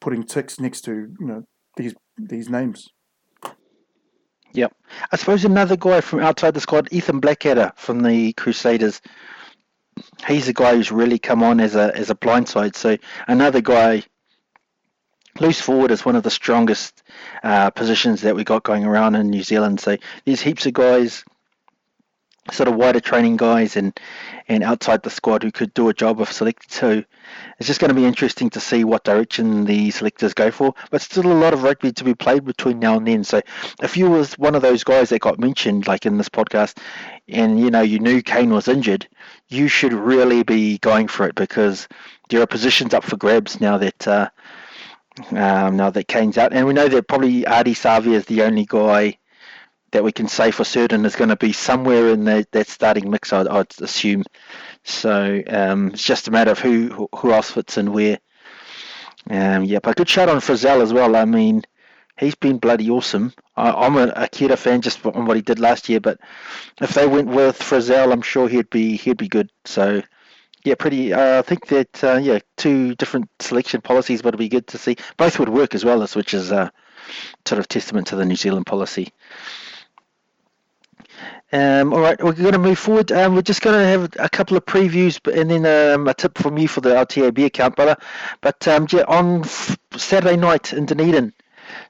[0.01, 1.43] putting ticks next to you know
[1.77, 2.89] these these names.
[4.53, 4.73] Yep.
[5.11, 9.01] I suppose another guy from outside the squad, Ethan Blackadder from the Crusaders.
[10.27, 12.75] He's a guy who's really come on as a as a blindside.
[12.75, 14.03] So another guy.
[15.41, 17.03] Loose forward is one of the strongest
[17.43, 19.81] uh, positions that we got going around in New Zealand.
[19.81, 21.25] So there's heaps of guys,
[22.51, 23.97] sort of wider training guys, and
[24.47, 26.69] and outside the squad who could do a job of selecting.
[26.69, 27.03] So
[27.57, 30.73] it's just going to be interesting to see what direction the selectors go for.
[30.91, 33.23] But still a lot of rugby to be played between now and then.
[33.23, 33.41] So
[33.81, 36.77] if you was one of those guys that got mentioned, like in this podcast,
[37.27, 39.07] and you know you knew Cane was injured,
[39.49, 41.87] you should really be going for it because
[42.29, 44.29] there are positions up for grabs now that uh,
[45.31, 48.65] um, now that Cane's out, and we know that probably Ardie Savea is the only
[48.65, 49.17] guy
[49.95, 53.09] that we can say for certain is going to be somewhere in the, that starting
[53.09, 53.31] mix.
[53.31, 54.25] I'd, I'd assume.
[54.83, 58.19] So um, it's just a matter of who who else fits in where.
[59.29, 61.15] Um, yeah, but good shot on Frizzell as well.
[61.15, 61.63] I mean,
[62.19, 63.33] he's been bloody awesome.
[63.55, 66.19] I, I'm a Akira fan just on what he did last year, but
[66.81, 69.49] if they went with Frizzell, I'm sure he'd be he'd be good.
[69.63, 70.01] So
[70.65, 71.13] yeah, pretty.
[71.13, 74.97] Uh, I think that uh, yeah, two different selection policies, it'd be good to see
[75.15, 76.69] both would work as well which is uh,
[77.45, 79.13] sort of testament to the New Zealand policy.
[81.51, 83.11] Um, all right, we're going to move forward.
[83.11, 86.13] Um, we're just going to have a couple of previews, but and then um, a
[86.13, 87.97] tip from you for the RTAB account, brother.
[88.41, 89.43] But um, yeah, on
[89.95, 91.33] Saturday night in Dunedin,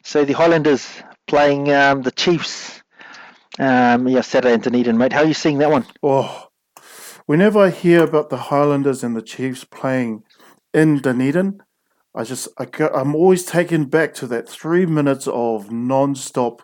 [0.03, 0.87] so the Highlanders
[1.27, 2.81] playing um, the Chiefs.
[3.57, 5.13] Um, yeah, Saturday in Dunedin, mate.
[5.13, 5.85] How are you seeing that one?
[6.03, 6.49] Oh,
[7.25, 10.23] whenever I hear about the Highlanders and the Chiefs playing
[10.73, 11.61] in Dunedin,
[12.13, 16.61] I just I I'm always taken back to that three minutes of non-stop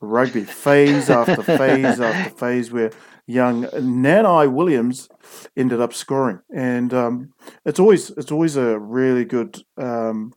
[0.00, 2.90] rugby phase after phase after phase where
[3.26, 5.08] young Nanai Williams
[5.56, 7.32] ended up scoring, and um,
[7.64, 10.32] it's always it's always a really good um,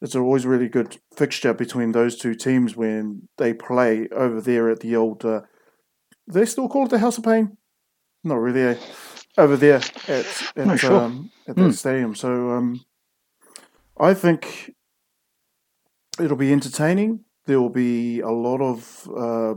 [0.00, 4.80] it's always really good fixture between those two teams when they play over there at
[4.80, 5.24] the old.
[5.24, 5.42] Uh,
[6.26, 7.56] they still call it the House of Pain?
[8.24, 8.62] Not really.
[8.62, 8.76] Eh?
[9.38, 10.92] Over there at at, sure.
[11.00, 11.70] um, at that Hmm.
[11.70, 12.14] stadium.
[12.14, 12.80] So um,
[13.98, 14.74] I think
[16.20, 17.24] it'll be entertaining.
[17.46, 19.54] There will be a lot of uh,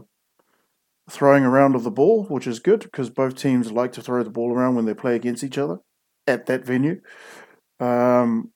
[1.09, 4.29] throwing around of the ball, which is good because both teams like to throw the
[4.29, 5.77] ball around when they play against each other
[6.27, 7.01] at that venue.
[7.79, 8.51] Um,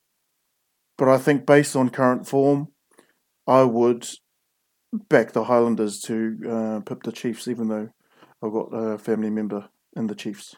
[0.97, 2.69] but I think based on current form,
[3.47, 4.07] I would
[4.91, 7.89] back the Highlanders to uh, pip the Chiefs, even though
[8.43, 10.55] I've got a family member in the Chiefs.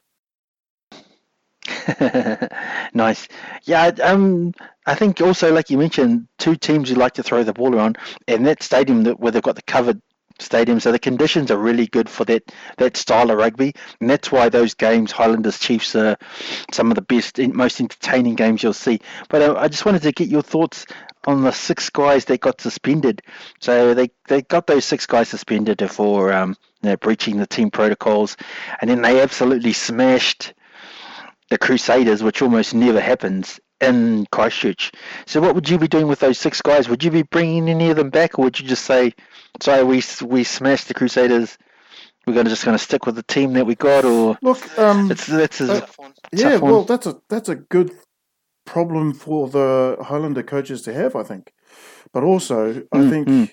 [2.93, 3.27] nice.
[3.63, 4.53] Yeah, um,
[4.85, 7.97] I think also, like you mentioned, two teams who like to throw the ball around,
[8.27, 10.01] and that stadium that where they've got the covered
[10.39, 12.43] stadium, so the conditions are really good for that
[12.77, 16.17] that style of rugby, and that's why those games, Highlanders Chiefs, are
[16.71, 18.99] some of the best, most entertaining games you'll see.
[19.29, 20.85] But uh, I just wanted to get your thoughts
[21.27, 23.21] on the six guys that got suspended.
[23.59, 27.69] So they they got those six guys suspended for um, you know, breaching the team
[27.71, 28.37] protocols,
[28.81, 30.53] and then they absolutely smashed
[31.51, 34.89] the Crusaders, which almost never happens in Christchurch.
[35.27, 36.87] So, what would you be doing with those six guys?
[36.87, 39.13] Would you be bringing any of them back, or would you just say,
[39.61, 41.57] "Sorry, we we smashed the Crusaders.
[42.25, 44.05] We're gonna just gonna stick with the team that we got"?
[44.05, 45.87] Or Look, um, it's that's a, Uh,
[46.31, 46.71] yeah, one.
[46.71, 47.91] well, that's a that's a good
[48.65, 51.51] problem for the Highlander coaches to have, I think.
[52.13, 53.51] But also, I Mm, think mm.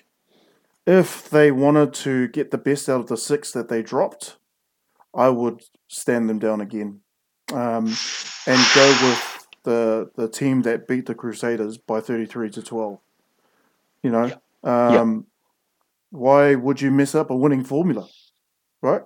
[0.87, 4.37] if they wanted to get the best out of the six that they dropped,
[5.13, 7.01] I would stand them down again,
[7.53, 7.87] um,
[8.47, 12.99] and go with the the team that beat the Crusaders by thirty three to twelve.
[14.03, 14.33] You know,
[14.63, 15.27] um,
[16.11, 18.09] why would you mess up a winning formula,
[18.83, 19.03] right?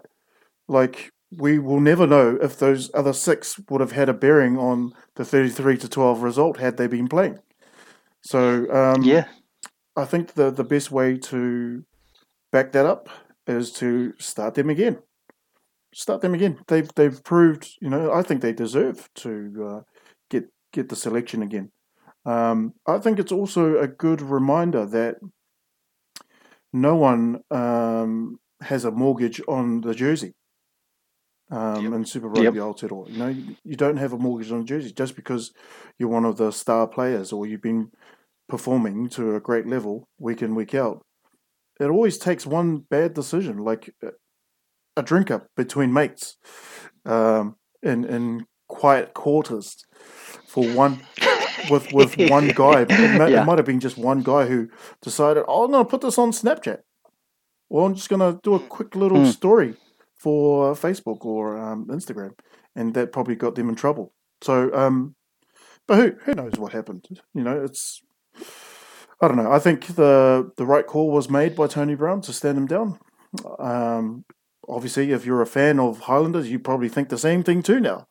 [0.69, 4.93] Like we will never know if those other six would have had a bearing on
[5.15, 7.39] the 33 to 12 result had they been playing.
[8.23, 9.27] So um, yeah,
[9.97, 11.85] I think the the best way to
[12.53, 13.09] back that up
[13.47, 14.99] is to start them again.
[15.95, 16.59] Start them again.
[16.69, 19.81] They've they've proved, you know, I think they deserve to uh,
[20.31, 21.71] get get the selection again.
[22.25, 25.17] Um, I think it's also a good reminder that
[26.73, 30.33] no one um, has a mortgage on the jersey
[31.51, 32.55] um, in Super Rugby Yep.
[32.55, 33.11] Aotearoa.
[33.11, 35.53] You know, you, you don't have a mortgage on a jersey just because
[35.99, 37.91] you're one of the star players or you've been
[38.49, 41.05] performing to a great level week in week out.
[41.81, 43.95] It always takes one bad decision, like
[44.97, 46.37] a- drink up between mates,
[47.05, 49.85] um, in in quiet quarters,
[50.47, 51.01] for one
[51.71, 52.83] with with one guy.
[52.83, 53.43] It, might, Yeah.
[53.43, 54.69] it might have been just one guy who
[55.01, 56.81] decided, "Oh, I'm going to put this on Snapchat,"
[57.69, 59.33] or I'm just going to do a quick little Mm.
[59.33, 59.77] story
[60.17, 62.33] for Facebook or um, Instagram,
[62.77, 64.13] and that probably got them in trouble.
[64.41, 65.15] So, um,
[65.87, 67.07] but who who knows what happened?
[67.35, 68.03] You know, it's
[69.21, 69.53] I don't know.
[69.53, 72.99] I think the the right call was made by Tony Brown to stand him down.
[73.59, 74.25] Um,
[74.73, 78.09] obviously, if you're a fan of Highlanders, you probably think the same thing too now,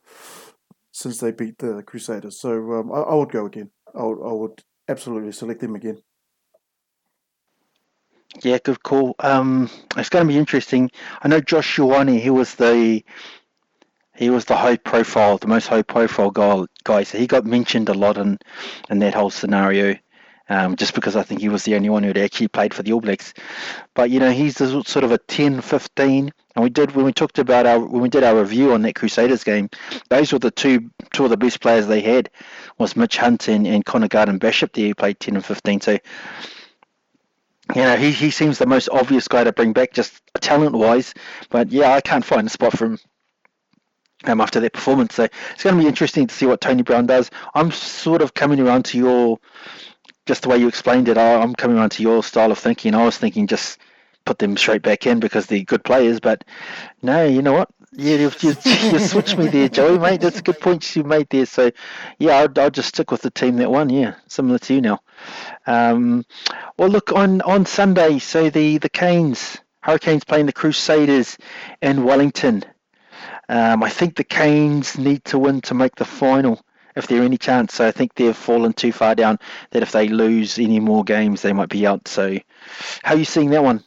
[0.91, 2.39] since they beat the Crusaders.
[2.39, 3.71] So um, I, I would go again.
[3.95, 6.01] I would, I would absolutely select them again.
[8.43, 9.15] yeah, good call.
[9.19, 10.91] Um, it's going to be interesting.
[11.21, 13.03] I know Josh Ioane, he was the
[14.15, 17.03] he was the high profile, the most high profile guy, guy.
[17.03, 18.37] So he got mentioned a lot in
[18.89, 19.97] in that whole scenario.
[20.51, 22.83] Um, just because I think he was the only one who had actually played for
[22.83, 23.33] the All Blacks.
[23.93, 26.33] But you know, he's sort of a 10, 15.
[26.55, 28.95] And we did when we talked about our when we did our review on that
[28.95, 29.69] Crusaders game,
[30.09, 32.29] those were the two two of the best players they had
[32.77, 35.79] was Mitch Hunt and, and Connor Garden-Bachop there who played ten and fifteen.
[35.79, 35.97] So
[37.75, 41.13] you know, he, he seems the most obvious guy to bring back just talent wise.
[41.49, 42.99] But yeah, I can't find a spot for him
[44.25, 45.15] um, after that performance.
[45.15, 47.31] So it's going to be interesting to see what Tony Brown does.
[47.53, 49.39] I'm sort of coming around to your,
[50.25, 52.95] just the way you explained it, I- I'm coming around to your style of thinking.
[52.95, 53.79] I was thinking just
[54.25, 56.19] put them straight back in because they're good players.
[56.19, 56.43] But
[57.01, 57.69] no, you know what?
[57.93, 58.55] Yeah, you, you,
[58.91, 60.21] you switched me there, Joey, mate.
[60.21, 61.45] That's a good point you made there.
[61.45, 61.71] So,
[62.19, 63.89] yeah, I'll, I'll just stick with the team that won.
[63.89, 64.99] Yeah, similar to you now.
[65.67, 66.23] Um,
[66.77, 68.19] well, look on on Sunday.
[68.19, 71.37] So the the Canes Hurricanes playing the Crusaders
[71.81, 72.63] in Wellington.
[73.49, 76.63] Um, I think the Canes need to win to make the final
[76.95, 77.73] if there any chance.
[77.75, 79.39] So I think they've fallen too far down
[79.71, 82.07] that if they lose any more games, they might be out.
[82.07, 82.37] So,
[83.03, 83.83] how are you seeing that one?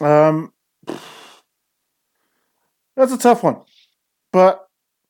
[0.00, 0.52] Um,
[2.96, 3.62] that's a tough one,
[4.32, 4.66] but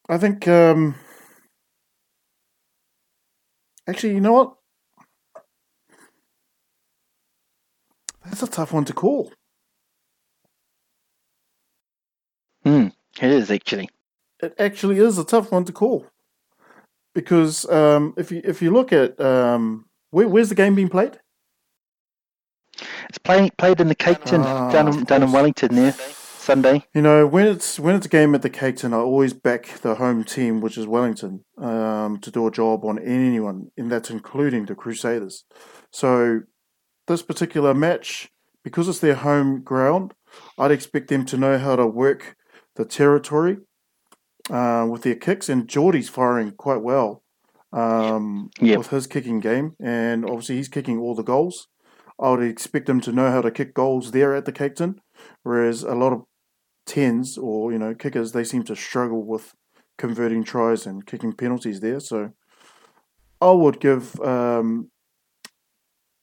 [0.09, 0.95] I think um,
[3.89, 4.55] actually, you know what?
[8.25, 9.33] That's a tough one to call.
[12.65, 12.89] Hmm,
[13.21, 13.89] it is actually.
[14.41, 16.07] It actually is a tough one to call
[17.15, 21.19] because um, if you if you look at um, where, where's the game being played?
[23.09, 25.33] It's playing played in the Cake Tin Ah, down, in, down in.
[25.33, 25.93] Wellington there
[26.43, 26.85] Sunday.
[26.95, 29.81] You know, when it's when it's a game at the Cake Tin, I always back
[29.83, 34.11] the home team, which is Wellington, um, to do a job on anyone, and that's
[34.11, 35.45] including the Crusaders.
[35.91, 36.41] So
[37.07, 38.31] this particular match,
[38.65, 40.15] because it's their home ground,
[40.59, 42.37] I'd expect them to know how to work
[42.77, 43.59] the territory
[44.51, 47.23] uh, with their kicks, and Jordie's firing quite well
[47.73, 48.79] um, Yep.
[48.79, 51.69] with his kicking game, and obviously he's kicking all the goals.
[52.21, 54.77] I would expect him to know how to kick goals there at the Cape
[55.43, 56.23] whereas a lot of
[56.85, 59.55] tens or you know kickers they seem to struggle with
[59.99, 62.01] converting tries and kicking penalties there.
[62.01, 62.33] So
[63.41, 64.91] I would give um,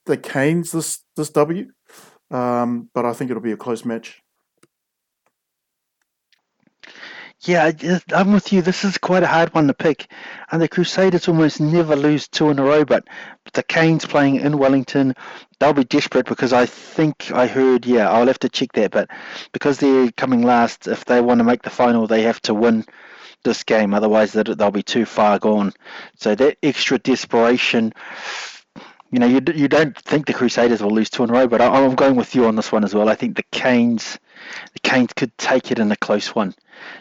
[0.05, 1.67] the Canes this this W,
[2.31, 4.21] um, but I think it'll be a close match.
[7.45, 7.71] Yeah,
[8.13, 8.61] I'm with you.
[8.61, 10.11] This is quite a hard one to pick.
[10.51, 13.07] And the Crusaders almost never lose two in a row, but
[13.53, 15.15] the Canes playing in Wellington,
[15.59, 19.09] they'll be desperate because I think I heard, yeah, I'll have to check that, but
[19.53, 22.83] because they're coming last, if they want to make the final, they have to win
[23.45, 23.93] this game.
[23.93, 25.71] Otherwise, they'll be too far gone.
[26.15, 27.93] So that extra desperation,
[29.11, 31.61] you know, you, you don't think the Crusaders will lose two in a row, but
[31.61, 33.07] I, I'm going with you on this one as well.
[33.07, 34.19] I think the Canes,
[34.73, 36.53] the Canes could take it in a close one.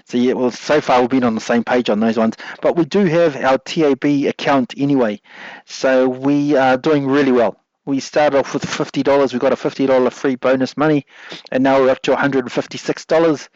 [0.04, 2.76] So yeah, well, so far we've been on the same page on those ones, but
[2.76, 5.20] we do have our TAB account anyway,
[5.66, 7.60] so we are doing really well.
[7.84, 9.32] We started off with fifty dollars.
[9.32, 11.06] We got a fifty dollar free bonus money,
[11.50, 13.48] and now we're up to one hundred and fifty six dollars.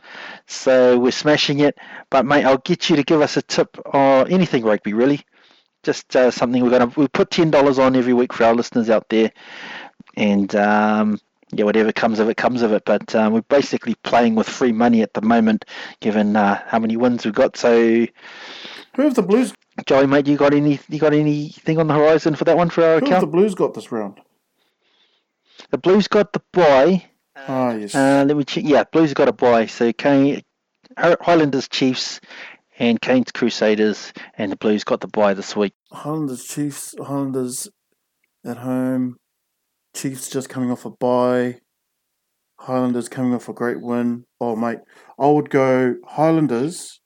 [0.47, 1.77] So we're smashing it.
[2.09, 5.21] But mate, I'll get you to give us a tip or anything rugby really.
[5.83, 8.88] Just uh, something we're gonna we put ten dollars on every week for our listeners
[8.88, 9.33] out there,
[10.16, 11.18] and um,
[11.52, 12.84] yeah, whatever comes of it comes of it.
[12.84, 15.64] But um, we're basically playing with free money at the moment,
[16.00, 17.56] given uh, how many wins we've got.
[17.56, 18.06] So,
[18.96, 19.52] Who have the Blues?
[19.86, 20.80] Joey, mate, you got any?
[20.88, 23.26] You got anything on the horizon for that one for our Who have the?
[23.26, 24.20] Blues got this round?
[25.70, 27.04] The Blues got the buy.
[27.36, 27.94] Ah, yes.
[27.94, 28.64] Uh, let me check.
[28.66, 29.66] Yeah, Blues got a buy.
[29.66, 30.42] So Kane,
[30.98, 32.20] Highlanders, Chiefs,
[32.78, 35.74] and Canes Crusaders, and the Blues got the buy this week.
[35.90, 37.68] Highlanders, Chiefs, Highlanders
[38.44, 39.16] at home.
[39.94, 41.61] Chiefs just coming off a bye.
[42.61, 44.24] Highlanders coming off a great win.
[44.40, 44.78] Oh, mate,
[45.18, 47.00] I would go Highlanders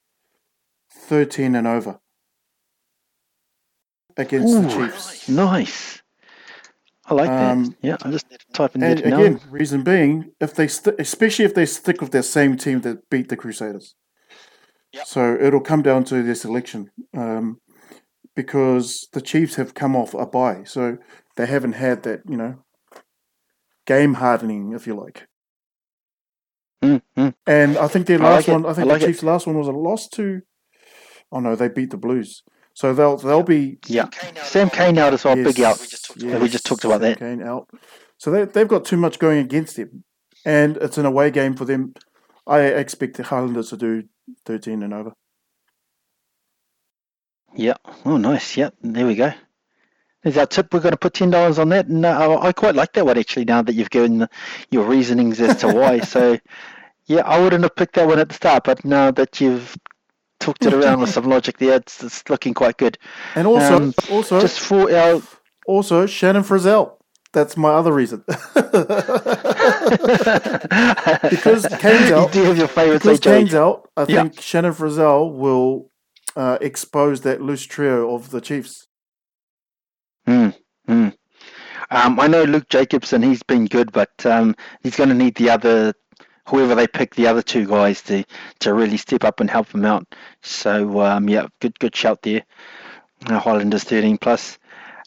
[0.92, 1.98] 13 and over
[4.16, 5.28] against the Chiefs.
[5.28, 6.02] Nice.
[7.06, 7.76] I like Um, that.
[7.82, 9.22] Yeah, I'm just typing And that now.
[9.22, 13.08] again, reason being, if they st- especially if they stick with their same team that
[13.10, 13.94] beat the Crusaders.
[15.04, 17.60] So it'll come down to their selection, um,
[18.34, 20.96] because the Chiefs have come off a bye, so
[21.36, 22.64] they haven't had that you know
[23.86, 25.26] game hardening, if you like.
[26.84, 27.34] Mm, mm.
[27.46, 29.08] And I think their I like last one, I I think like the it.
[29.08, 30.42] Chiefs' last one was a loss to.
[31.32, 32.42] Oh no, they beat the Blues.
[32.74, 34.08] So they'll they'll be Yeah,
[34.42, 35.34] Sam Cane out as well.
[35.36, 35.78] Big out.
[36.16, 37.18] yes, we just talked about Sam that.
[37.18, 37.68] Cane out.
[38.18, 40.04] So they they've got too much going against them,
[40.44, 41.94] and it's an away game for them.
[42.46, 44.04] I expect the Highlanders to do
[44.44, 45.12] thirteen and over.
[47.54, 47.76] Yeah.
[48.04, 48.56] Oh, nice.
[48.56, 48.74] Yep.
[48.82, 49.32] There we go.
[50.26, 50.74] There's our tip.
[50.74, 53.16] We're going to put ten dollars on that, and uh, I quite like that one
[53.16, 53.44] actually.
[53.44, 54.26] Now that you've given
[54.72, 56.36] your reasonings as to why, so
[57.06, 59.76] yeah, I wouldn't have picked that one at the start, but now that you've
[60.40, 62.98] talked it around with some logic there, it's, it's looking quite good.
[63.36, 65.22] And also, Um, also, Just for our
[65.68, 66.94] also Shannon Frizzell.
[67.32, 68.24] That's my other reason.
[68.26, 68.42] because
[71.78, 74.22] Cane's you do have your favourite Because Cane's out, I Yeah.
[74.24, 75.90] think Shannon Frizzell will
[76.34, 78.85] uh, expose that loose trio of the Chiefs.
[80.26, 80.48] Hmm.
[80.86, 81.08] hmm.
[81.90, 83.22] Um, I know Luke Jacobson.
[83.22, 85.94] He's been good, but um, he's going to need the other,
[86.48, 88.24] whoever they pick, the other two guys to
[88.60, 90.06] to really step up and help him out.
[90.42, 92.42] So um, yeah, good good shout there.
[93.26, 94.58] Uh, Highlanders 13 plus.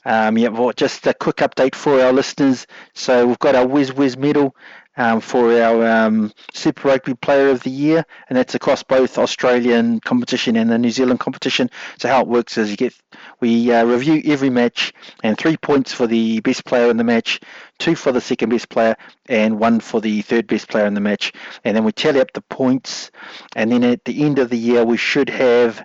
[0.06, 2.66] Um, yeah, well, just a quick update for our listeners.
[2.94, 4.56] So we've got our Whiz Whiz medal.
[5.00, 10.02] Um, for our um, Super Rugby Player of the Year, and that's across both Australian
[10.02, 11.72] competition and the New Zealand competition.
[11.98, 12.94] So how it works is you get
[13.40, 14.94] we uh, review every match,
[15.24, 17.40] and three points for the best player in the match,
[17.80, 18.96] two for the second best player,
[19.28, 21.32] and one for the third best player in the match.
[21.64, 23.10] And then we tally up the points,
[23.56, 25.84] and then at the end of the year we should have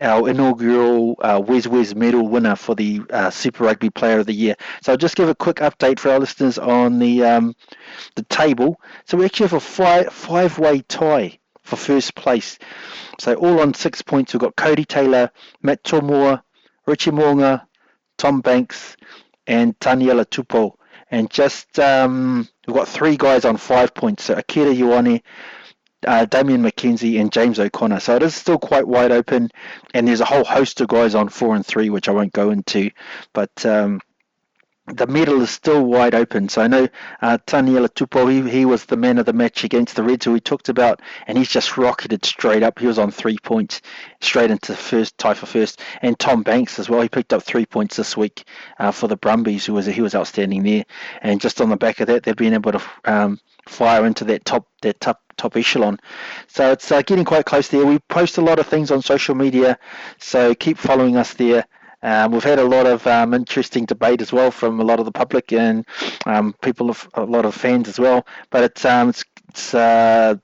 [0.00, 4.34] our inaugural uh, Wes Wes medal winner for the uh, Super Rugby Player of the
[4.34, 4.56] Year.
[4.82, 7.56] So I'll just give a quick update for our listeners on the um,
[8.14, 8.80] the table.
[9.06, 12.58] So we actually have a five five way tie for first place.
[13.18, 14.32] So all on six points.
[14.32, 15.30] We've got Codie Taylor,
[15.62, 16.42] Matt To'omua,
[16.86, 17.66] Richie Mo'unga,
[18.18, 18.96] Tom Banks,
[19.46, 20.74] and Taniela Tupou.
[21.10, 24.24] And just um, we've got three guys on five points.
[24.24, 25.22] So Akira Ioane,
[26.06, 28.00] uh, Damian McKenzie and James O'Connor.
[28.00, 29.50] So it is still quite wide open,
[29.94, 32.50] and there's a whole host of guys on four and three, which I won't go
[32.50, 32.90] into.
[33.32, 34.00] But um,
[34.86, 36.48] the medal is still wide open.
[36.48, 36.88] So I know
[37.20, 40.32] uh, Taniela Tupou, he, he was the man of the match against the Reds, who
[40.32, 42.78] we talked about, and he's just rocketed straight up.
[42.78, 43.80] He was on three points,
[44.20, 45.80] straight into the first tie for first.
[46.02, 48.44] And Tom Banks as well, he picked up three points this week
[48.78, 50.84] uh, for the Brumbies, who was he was outstanding there.
[51.22, 54.44] And just on the back of that, they've been able to um, fire into that
[54.44, 55.98] top that top top echelon.
[56.46, 57.84] So it's uh, getting quite close there.
[57.84, 59.78] We post a lot of things on social media,
[60.18, 61.66] so keep following us there.
[62.06, 65.06] Um, we've had a lot of um, interesting debate as well from a lot of
[65.06, 65.84] the public and
[66.24, 68.24] um, people, of, a lot of fans as well.
[68.50, 70.36] But it's um, it's it's, uh,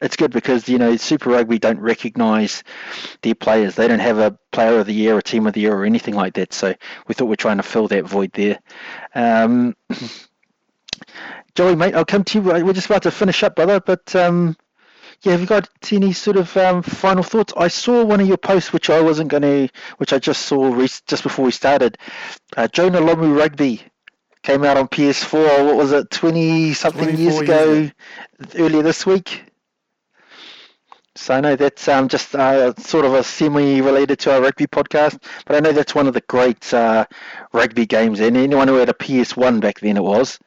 [0.00, 2.64] it's good because you know Super Rugby don't recognise
[3.20, 3.74] their players.
[3.74, 6.14] They don't have a Player of the Year, a Team of the Year, or anything
[6.14, 6.54] like that.
[6.54, 6.74] So
[7.06, 8.58] we thought we're trying to fill that void there.
[9.14, 9.76] Um,
[11.54, 12.64] Joey, mate, I'll come to you.
[12.64, 13.78] We're just about to finish up, brother.
[13.78, 14.56] But um,
[15.22, 17.52] yeah, have you got any sort of um, final thoughts?
[17.56, 20.72] I saw one of your posts, which I wasn't going to, which I just saw
[20.72, 21.98] re- just before we started.
[22.56, 23.82] Uh, Jonah Lomu Rugby
[24.42, 25.64] came out on PS4.
[25.66, 27.92] What was it, twenty something years ago, years
[28.54, 29.42] earlier this week?
[31.16, 35.20] So I know that's um, just uh, sort of a semi-related to our rugby podcast,
[35.46, 37.06] but I know that's one of the great uh,
[37.52, 38.20] rugby games.
[38.20, 40.38] And anyone who had a PS1 back then, it was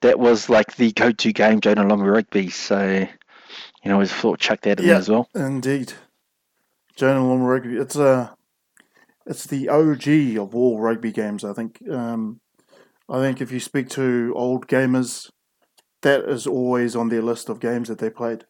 [0.00, 2.50] that was like the go-to game, Jonah Lomu Rugby.
[2.50, 3.06] So
[3.84, 5.28] you know, I thought chuck that in yeah, as well.
[5.34, 5.92] Indeed,
[6.96, 7.76] Jonah Rugby.
[7.76, 8.28] It's a uh,
[9.26, 11.44] it's the OG of all rugby games.
[11.44, 11.82] I think.
[11.88, 12.40] Um,
[13.08, 15.30] I think if you speak to old gamers,
[16.02, 18.44] that is always on their list of games that they played,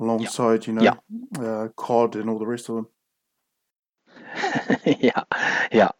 [0.00, 0.98] alongside you know
[1.38, 2.88] uh, COD and all the rest of them.
[5.00, 5.22] yeah,
[5.72, 5.90] yeah,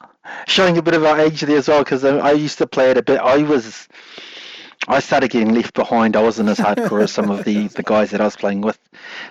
[0.47, 2.97] showing a bit of our age there as well because I used to play it
[2.99, 3.20] a bit.
[3.20, 3.89] I was
[4.91, 6.16] I started getting left behind.
[6.16, 8.78] I wasn't as hardcore as some of the, the guys that I was playing with.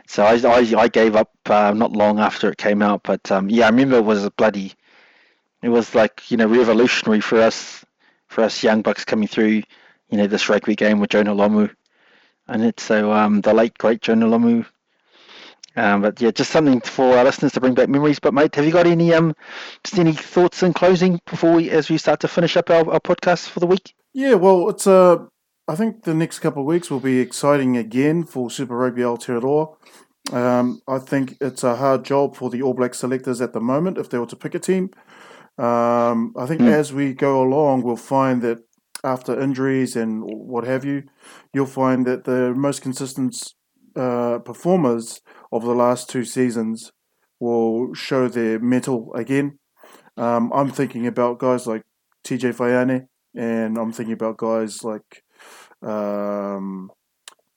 [0.08, 3.02] So I, I, I gave up uh, not long after it came out.
[3.02, 4.74] But um, yeah, I remember it was a bloody,
[5.64, 7.84] it was like, you know, revolutionary for us,
[8.28, 9.64] for us young bucks coming through,
[10.10, 11.74] you know, this rugby game with Jonah Lomu.
[12.48, 14.64] And it's so um, the late, great Jonah Lomu.
[15.76, 18.20] Um, but yeah, just something for our listeners to bring back memories.
[18.20, 19.36] But mate, have you got any um,
[19.84, 23.00] just any thoughts in closing before we, as we start to finish up our, our
[23.00, 23.96] podcast for the week?
[24.14, 25.28] Yeah, well, it's a
[25.70, 29.76] I think the next couple of weeks will be exciting again for Super Rugby Aotearoa.
[30.32, 33.98] Um, I think it's a hard job for the All Black selectors at the moment
[33.98, 34.92] if they were to pick a team.
[35.58, 36.72] Um, I think mm.
[36.72, 38.60] as we go along, we'll find that
[39.04, 41.04] after injuries and what have you,
[41.54, 43.36] you'll find that the most consistent
[43.96, 45.20] uh, performers
[45.52, 46.94] of the last two seasons
[47.40, 49.60] will show their mettle again.
[50.16, 51.84] Um, I'm thinking about guys like
[52.24, 55.24] TJ Faiane, and I'm thinking about guys like
[55.82, 56.92] um,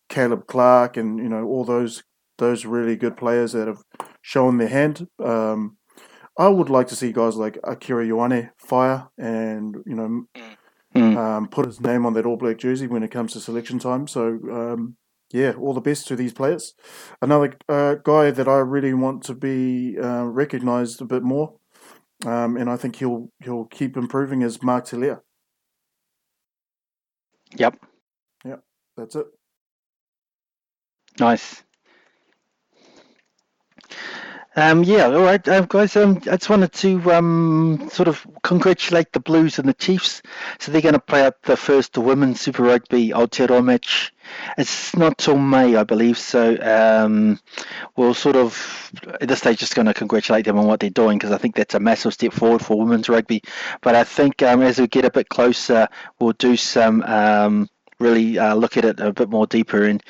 [0.09, 2.03] Caleb Clarke, and you know all those
[2.39, 3.83] those really good players that have
[4.23, 5.07] shown their hand.
[5.23, 5.77] Um,
[6.39, 10.25] I would like to see guys like Akira Ioane fire and you know
[10.97, 11.17] mm.
[11.17, 14.09] um, put his name on that All Black jersey when it comes to selection time.
[14.09, 14.97] So um,
[15.33, 16.75] yeah, all the best to these players.
[17.23, 21.55] Another uh, guy that I really want to be uh, recognised a bit more,
[22.27, 25.21] um, and I think he'll he'll keep improving is Mark Telea.
[27.57, 27.77] Yep.
[29.01, 29.27] That's it.
[31.19, 31.63] Nice.
[34.57, 35.97] Um, yeah, all right, uh, guys.
[35.97, 40.21] Um, I just wanted to um, sort of congratulate the Blues and the Chiefs.
[40.59, 44.13] So they're going to play out the first women's Super Rugby Aotearoa match.
[44.59, 46.19] It's not till May, I believe.
[46.19, 47.41] So um,
[47.97, 51.17] we'll sort of at this stage just going to congratulate them on what they're doing
[51.17, 53.41] because I think that's a massive step forward for women's rugby.
[53.81, 55.89] But I think um, as we get a bit closer,
[56.19, 57.03] we'll do some
[58.01, 60.03] really uh, look at it a bit more deeper and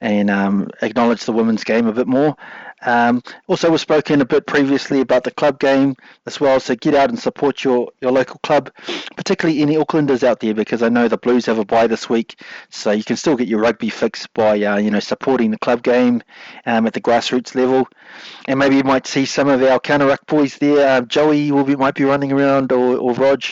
[0.00, 2.36] and um, acknowledge the women's game a bit more.
[2.82, 6.60] Um, also, we've spoken a bit previously about the club game as well.
[6.60, 8.70] So get out and support your, your local club,
[9.16, 12.40] particularly any Aucklanders out there, because I know the Blues have a bye this week.
[12.70, 15.82] So you can still get your rugby fix by uh, you know supporting the club
[15.82, 16.22] game
[16.66, 17.86] um, at the grassroots level,
[18.46, 20.88] and maybe you might see some of our ruck boys there.
[20.88, 23.42] Uh, Joey will be might be running around or, or Rog.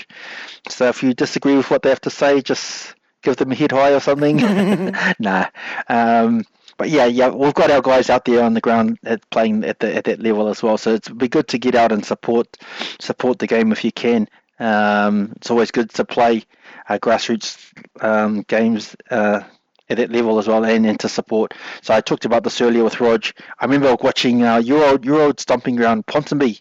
[0.69, 3.73] So if you disagree with what they have to say, just give them a head
[3.73, 4.37] high or something.
[5.19, 5.47] nah.
[5.89, 6.45] Um,
[6.79, 9.81] but yeah, yeah, we've got our guys out there on the ground at playing at
[9.81, 10.79] the at that level as well.
[10.79, 12.57] So it'd be good to get out and support
[13.01, 14.29] support the game if you can.
[14.61, 16.45] Um, it's always good to play
[16.89, 19.43] uh, grassroots um, games uh,
[19.91, 21.55] at that level as well, and, and to support.
[21.83, 23.25] So I talked about this earlier with Rog.
[23.59, 26.61] I remember watching uh, your old your old stomping ground Ponsonby.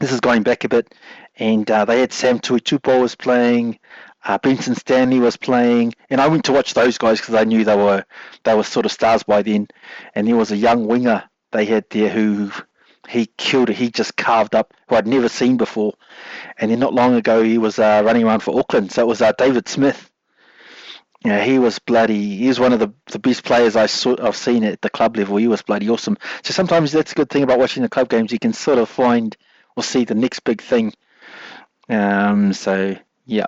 [0.00, 0.92] This is going back a bit,
[1.36, 3.78] and uh, they had Sam Tuitupo was playing.
[4.24, 7.64] Uh, Benson Stanley was playing, and I went to watch those guys because I knew
[7.64, 8.04] they were
[8.44, 9.68] they were sort of stars by then.
[10.14, 12.50] And there was a young winger they had there who
[13.08, 13.76] he killed it.
[13.76, 15.94] He just carved up who I'd never seen before.
[16.58, 18.92] And then not long ago he was uh, running around for Auckland.
[18.92, 20.10] So it was uh, David Smith.
[21.24, 22.36] Yeah, he was bloody.
[22.36, 25.16] He was one of the, the best players I saw, I've seen at the club
[25.16, 25.36] level.
[25.36, 26.18] He was bloody awesome.
[26.42, 28.30] So sometimes that's a good thing about watching the club games.
[28.30, 29.34] You can sort of find
[29.74, 30.92] or see the next big thing.
[31.88, 33.46] Um, so yeah,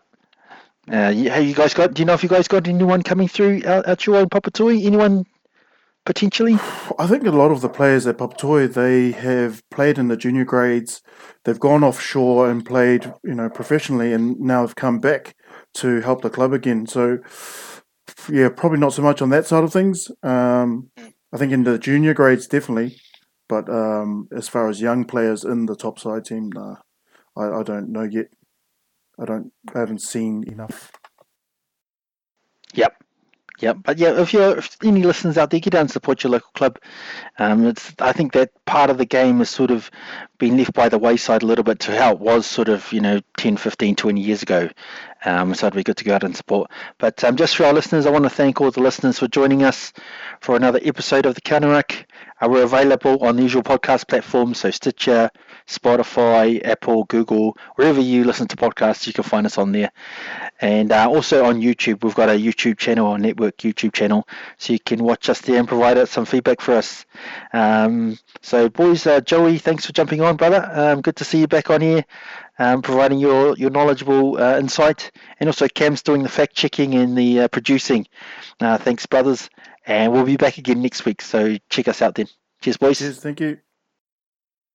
[0.90, 1.94] uh, have you guys got?
[1.94, 4.84] Do you know if you guys got anyone coming through out, out your own Papatoi?
[4.84, 5.24] Anyone
[6.04, 6.54] potentially?
[6.98, 10.44] I think a lot of the players at Papatoi they have played in the junior
[10.44, 11.02] grades.
[11.44, 15.34] They've gone offshore and played, you know, professionally, and now have come back
[15.74, 16.86] to help the club again.
[16.86, 17.18] So,
[18.30, 20.10] yeah, probably not so much on that side of things.
[20.22, 20.90] Um,
[21.32, 22.96] I think in the junior grades definitely,
[23.48, 26.76] but um, as far as young players in the top side team, nah,
[27.36, 28.26] I, I don't know yet.
[29.18, 29.52] I don't.
[29.74, 30.92] I haven't seen enough.
[32.74, 33.02] Yep.
[33.58, 33.78] Yep.
[33.84, 36.50] But yeah, if you're if any listeners out there, get down and support your local
[36.54, 36.78] club.
[37.38, 39.90] Um, it's I think that part of the game has sort of
[40.38, 43.00] been left by the wayside a little bit to how it was sort of, you
[43.00, 44.68] know, 10, 15, 20 years ago.
[45.24, 46.70] Um, so it'd be good to go out and support.
[46.98, 49.62] But um, just for our listeners, I want to thank all the listeners for joining
[49.62, 49.94] us
[50.40, 51.94] for another episode of the Counter Ruck.
[52.40, 55.30] Uh, we're available on the usual podcast platforms, so Stitcher,
[55.66, 59.90] Spotify, Apple, Google, wherever you listen to podcasts, you can find us on there.
[60.60, 64.26] And uh, also on YouTube, we've got a YouTube channel, our network YouTube channel,
[64.58, 67.04] so you can watch us there and provide us some feedback for us.
[67.52, 70.68] Um, so, boys, uh, Joey, thanks for jumping on, brother.
[70.72, 72.04] Um, good to see you back on here,
[72.58, 75.10] um, providing your, your knowledgeable uh, insight.
[75.40, 78.06] And also, Cam's doing the fact checking and the uh, producing.
[78.60, 79.50] Uh, thanks, brothers.
[79.86, 82.26] And we'll be back again next week, so check us out then.
[82.60, 82.98] Cheers, boys.
[82.98, 83.58] Cheers, thank you.